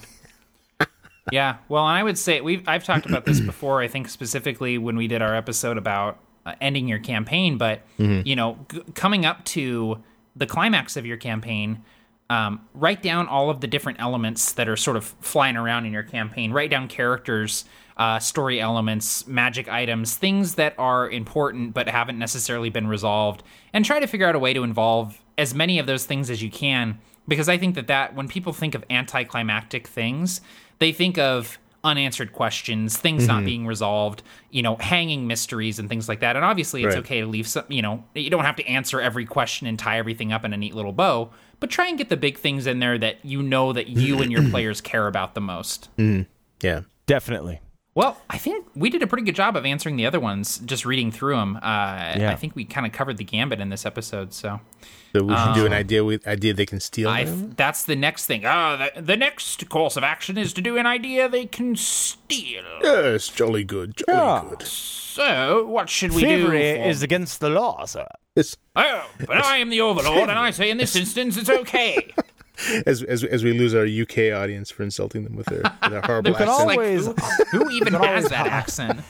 [1.33, 1.57] Yeah.
[1.69, 3.81] Well, and I would say we I've talked about this before.
[3.81, 7.83] I think specifically when we did our episode about uh, ending your campaign, but
[8.25, 10.03] you know, g- coming up to
[10.37, 11.83] the climax of your campaign,
[12.31, 15.93] um, write down all of the different elements that are sort of flying around in
[15.93, 16.53] your campaign.
[16.53, 17.65] Write down characters,
[17.97, 23.85] uh, story elements, magic items, things that are important but haven't necessarily been resolved, and
[23.85, 26.51] try to figure out a way to involve as many of those things as you
[26.51, 26.99] can.
[27.29, 30.41] Because I think that that when people think of anticlimactic things,
[30.79, 33.47] they think of unanswered questions, things not mm-hmm.
[33.47, 36.35] being resolved, you know, hanging mysteries and things like that.
[36.37, 37.05] And obviously, it's Right.
[37.05, 39.99] okay to leave some, you know, you don't have to answer every question and tie
[39.99, 42.81] everything up in a neat little bow, but try and get the big things in
[42.81, 45.89] there that you know that you and your players care about the most.
[45.97, 46.23] Mm-hmm.
[46.63, 46.83] Yeah.
[47.07, 47.61] Definitely.
[47.99, 50.87] Well, I think we did a pretty good job of answering the other ones, just
[50.87, 51.57] reading through them.
[51.57, 52.31] Uh, Yeah.
[52.31, 54.61] I think we kind of covered the gambit in this episode, so.
[55.13, 57.09] So we should do an idea with idea they can steal.
[57.09, 57.55] I them?
[57.57, 58.45] that's the next thing.
[58.47, 62.63] Ah, the, the next course of action is to do an idea they can steal.
[62.85, 64.45] yes, jolly good, jolly Yeah.
[64.49, 64.63] good.
[64.63, 66.77] So, what should we Thievery do?
[66.77, 68.07] for- is against the law, sir.
[68.37, 68.57] Yes.
[68.77, 72.13] Oh, but I am the overlord, and I say in this instance it's okay.
[72.87, 76.01] As, as as we lose our UK audience for insulting them with their, with their
[76.01, 76.67] horrible can accent.
[76.67, 79.01] Like, who, who even has that accent?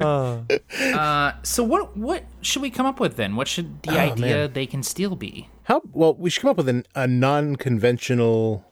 [0.00, 3.36] uh, so what what should we come up with then?
[3.36, 4.52] What should the idea man.
[4.54, 5.48] they can steal be?
[5.64, 8.64] How well we should come up with an, a non-conventional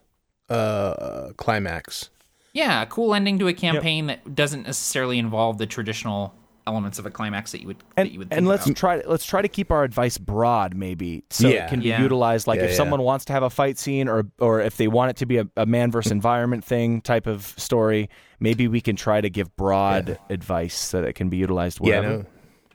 [0.49, 2.09] uh, climax.
[2.53, 6.33] Yeah, a cool ending to a campaign that doesn't necessarily involve the traditional
[6.67, 8.77] elements of a climax that you would and, that you would think and let's about.
[8.77, 11.65] try let's try to keep our advice broad maybe so Yeah.
[11.65, 12.01] it can be Yeah.
[12.01, 12.77] utilized like Yeah, if yeah.
[12.77, 15.37] someone wants to have a fight scene or or if they want it to be
[15.37, 19.55] a, a man versus environment thing type of story maybe we can try to give
[19.55, 22.25] broad advice so that it can be utilized Yeah, no,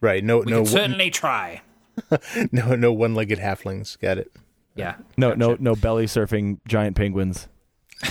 [0.00, 0.24] right.
[0.24, 1.62] No, we no, can certainly try.
[2.52, 3.98] no, no one-legged halflings.
[4.00, 4.32] Got it.
[4.74, 4.96] Yeah.
[5.16, 7.46] no no no belly surfing giant penguins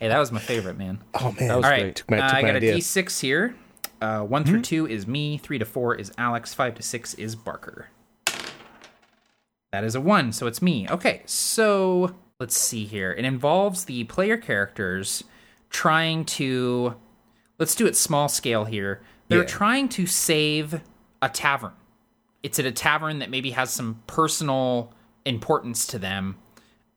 [0.00, 0.98] Hey, that was my favorite, man.
[1.14, 1.96] Oh man, That was All right, great.
[1.96, 2.74] Took my- uh, I got idea.
[2.74, 3.54] a D6 here.
[4.02, 5.38] Uh, one through two is me.
[5.38, 6.52] Three to four is Alex.
[6.52, 7.88] Five to six is Barker.
[9.70, 10.88] That is a one, so it's me.
[10.90, 13.12] Okay, so let's see here.
[13.12, 15.22] It involves the player characters
[15.70, 16.96] trying to.
[17.58, 19.00] Let's do it small scale here.
[19.28, 19.46] They're Yeah.
[19.46, 20.80] trying to save
[21.22, 21.72] a tavern.
[22.42, 24.92] It's at a tavern that maybe has some personal
[25.24, 26.36] importance to them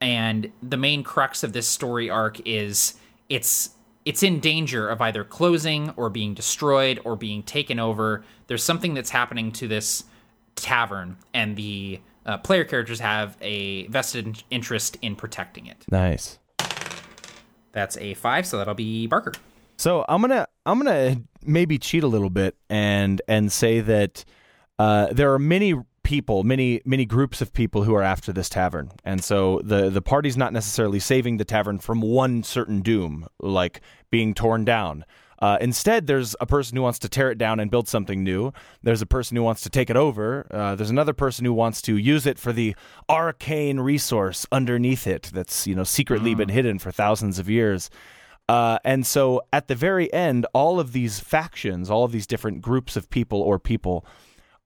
[0.02, 2.96] and the main crux of this story arc is
[3.30, 3.70] it's
[4.06, 8.24] it's in danger of either closing or being destroyed or being taken over.
[8.48, 10.04] There's something that's happening to this
[10.56, 15.86] tavern, and the uh, player characters have a vested interest in protecting it.
[15.92, 16.38] nice
[17.72, 19.34] That's a five, so that'll be Barker.
[19.78, 24.24] So I'm gonna I'm gonna maybe cheat a little bit and and say that
[24.80, 25.76] uh, there are many
[26.06, 30.02] people, many many groups of people who are after this tavern, and so the the
[30.02, 35.04] party's not necessarily saving the tavern from one certain doom, like being torn down.
[35.40, 38.54] Uh, instead, there's a person who wants to tear it down and build something new.
[38.84, 40.48] There's a person who wants to take it over.
[40.50, 42.76] Uh, there's another person who wants to use it for the
[43.10, 47.90] arcane resource underneath it that's you know secretly been hidden for thousands of years.
[48.48, 52.62] Uh, and so at the very end, all of these factions, all of these different
[52.62, 54.06] groups of people or people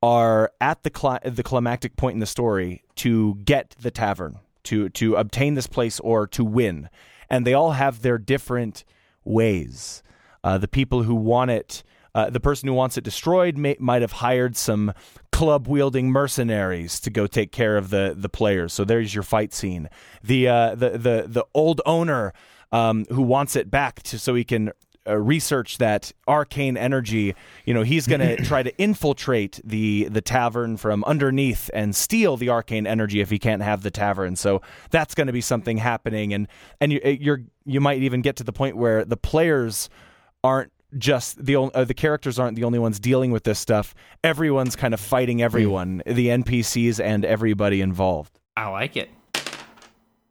[0.02, 5.16] are at the the climactic point in the story to get the tavern, to to
[5.16, 6.90] obtain this place or to win.
[7.30, 8.84] And they all have their different
[9.24, 10.02] ways.
[10.44, 11.84] Uh, the people who want it,
[12.16, 14.94] uh, the person who wants it destroyed may, might have hired some
[15.32, 18.74] club wielding mercenaries to go take care of the the players.
[18.74, 19.90] So there's your fight scene.
[20.24, 22.34] The uh, the the the old owner
[22.72, 24.72] um, who wants it back to so he can
[25.08, 27.36] uh, research that arcane energy.
[27.66, 32.38] You know, he's going to try to infiltrate the the tavern from underneath and steal
[32.38, 34.36] the arcane energy if he can't have the tavern.
[34.36, 36.48] So that's going to be something happening, and
[36.80, 39.90] and you, you're you might even get to the point where the players
[40.44, 43.94] aren't just the uh, the characters aren't the only ones dealing with this stuff.
[44.24, 48.40] Everyone's kind of fighting everyone, the NPCs and everybody involved.
[48.58, 49.10] I like it.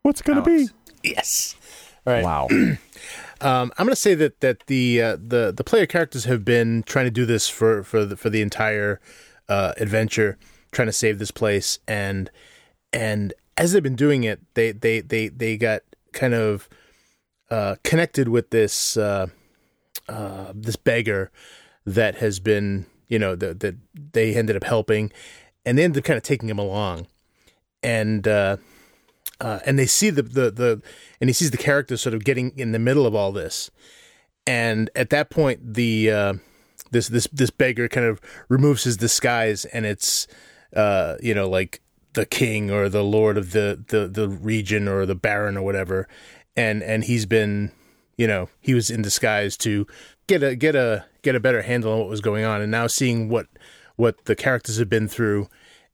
[0.03, 0.69] What's gonna be?
[1.03, 1.57] Yes.
[2.07, 2.25] All right.
[2.25, 2.49] Wow.
[3.41, 6.83] Um, I'm going to say that that the uh, the the player characters have been
[6.83, 9.01] trying to do this for for the, for the entire
[9.49, 10.39] uh, adventure,
[10.73, 12.31] trying to save this place, and
[12.93, 15.83] and as they've been doing it, they they they they got
[16.13, 16.69] kind of
[17.51, 19.29] uh, connected with this uh,
[20.09, 21.31] uh, this beggar
[21.87, 23.77] that has been you know that that
[24.13, 25.13] they ended up helping,
[25.65, 27.07] and they ended up kind of taking him along,
[27.83, 28.27] and.
[29.41, 30.83] Uh, and they see the, the the
[31.21, 33.71] and he sees the characters sort of getting in the middle of all this,
[34.47, 36.35] and at that point the uh,
[36.91, 40.27] this this this beggar kind of removes his disguise, and it's
[40.75, 41.81] uh, you know like
[42.15, 46.09] the king or the lord of the the the region or the baron or whatever,
[46.57, 47.71] and and he's been
[48.17, 49.87] you know he was in disguise to
[50.27, 52.89] get a get a get a better handle on what was going on, and now
[52.89, 53.47] seeing what
[53.95, 55.49] what the characters have been through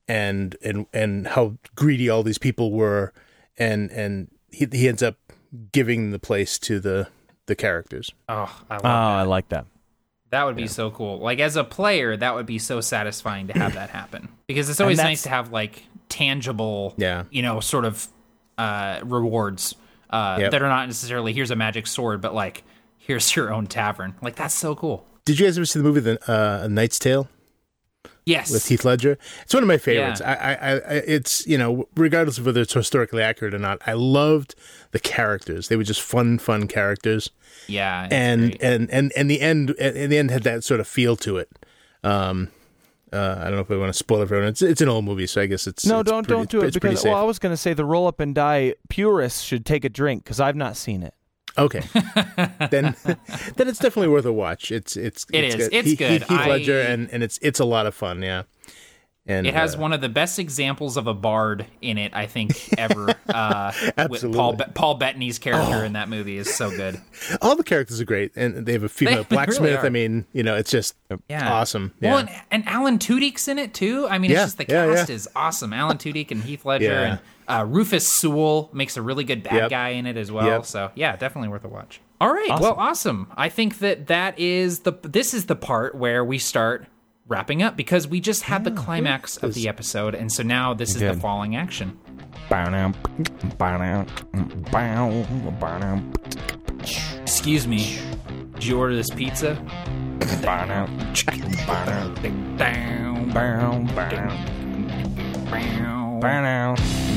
[0.07, 3.13] and and and how greedy all these people were
[3.59, 5.17] and and he he ends up
[5.73, 7.09] giving the place to the
[7.47, 8.13] the characters.
[8.29, 8.35] Oh,
[8.71, 8.89] I love Oh, that.
[8.89, 9.67] I like that.
[10.31, 11.19] That would be so cool.
[11.21, 14.81] Like as a player, that would be so satisfying to have that happen because it's
[14.81, 17.25] always nice to have like tangible, Yeah.
[17.31, 18.09] you know, sort of
[18.59, 19.75] uh, rewards
[20.11, 20.51] uh, Yep.
[20.53, 22.65] that are not necessarily here's a magic sword, but like
[22.99, 24.15] here's your own tavern.
[24.23, 25.07] Like that's so cool.
[25.25, 27.29] Did you guys ever see the movie The uh, Knight's Tale
[28.27, 29.19] Yes, with Heath Ledger?
[29.43, 30.21] It's one of my favorites.
[30.21, 30.33] Yeah.
[30.41, 33.93] I, I, I, it's you know, regardless of whether it's historically accurate or not, I
[33.93, 34.55] loved
[34.93, 35.69] the characters.
[35.69, 37.31] They were just fun, fun characters,
[37.67, 38.63] yeah, and great.
[38.63, 41.51] and and and the end, and the end had that sort of feel to it.
[42.03, 42.49] Um,
[43.13, 44.49] uh, I don't know if I want to spoil it for everyone.
[44.49, 46.63] It's it's an old movie, so I guess it's No, it's don't pretty- don't do
[46.63, 49.65] it because well, I was going to say the roll up and die purists should
[49.67, 51.15] take a drink because I've not seen it.
[51.57, 51.83] Okay,
[52.71, 52.95] then
[53.57, 54.73] then it's definitely worth a watch.
[54.73, 55.69] It's it's It it's is.
[55.69, 55.75] Good.
[55.77, 56.23] It's Heath- good.
[56.25, 58.23] Heath Ledger, I- and and it's it's a lot of fun.
[58.23, 58.43] Yeah,
[59.27, 62.27] and It has uh, one of the best examples of a bard in it, I
[62.27, 63.11] think, ever.
[63.29, 64.37] uh, with Absolutely.
[64.39, 67.01] Paul Be- Paul Bettany's character in that movie is so good.
[67.41, 69.79] all the characters are great, and they have a female They really blacksmith.
[69.79, 69.87] are.
[69.87, 70.97] I mean, you know, it's just
[71.29, 71.93] Yeah, awesome.
[72.01, 72.11] Yeah.
[72.11, 74.09] Well, and, and Alan Tudyk's in it too.
[74.09, 75.73] I mean, Yeah, it's just the cast is awesome.
[75.73, 77.01] Alan Tudyk and Heath Ledger Yeah.
[77.13, 79.71] and uh, Rufus Sewell makes a really good bad Yep.
[79.71, 80.47] guy in it as well.
[80.47, 80.67] Yep.
[80.67, 82.01] So yeah, definitely worth a watch.
[82.21, 83.27] All right, well, awesome.
[83.37, 86.87] I think that that is the this is the part where we start
[87.27, 90.95] wrapping up because we just had the climax of the episode, and so now this
[90.95, 91.99] is the falling action.
[97.23, 97.99] Excuse me,
[98.55, 99.55] did you order this pizza?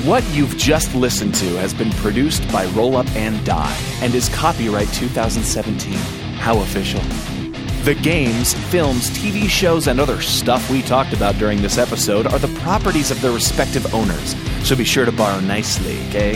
[0.07, 4.29] What you've just listened to has been produced by Roll Up and Die and is
[4.29, 5.95] copyright 2017.
[6.37, 7.01] How official.
[7.83, 12.39] The games, films, TV shows, and other stuff we talked about during this episode are
[12.39, 14.33] the properties of their respective owners,
[14.65, 16.35] so be sure to borrow nicely, okay?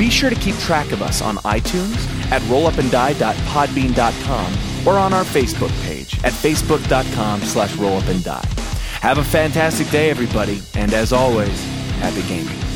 [0.00, 1.96] Be sure to keep track of us on iTunes,
[2.32, 8.42] at rollupanddie.podbean.com, or on our Facebook page at facebook.com slash rollupanddie.
[9.00, 11.62] Have a fantastic day, everybody, and as always,
[11.98, 12.69] happy gaming.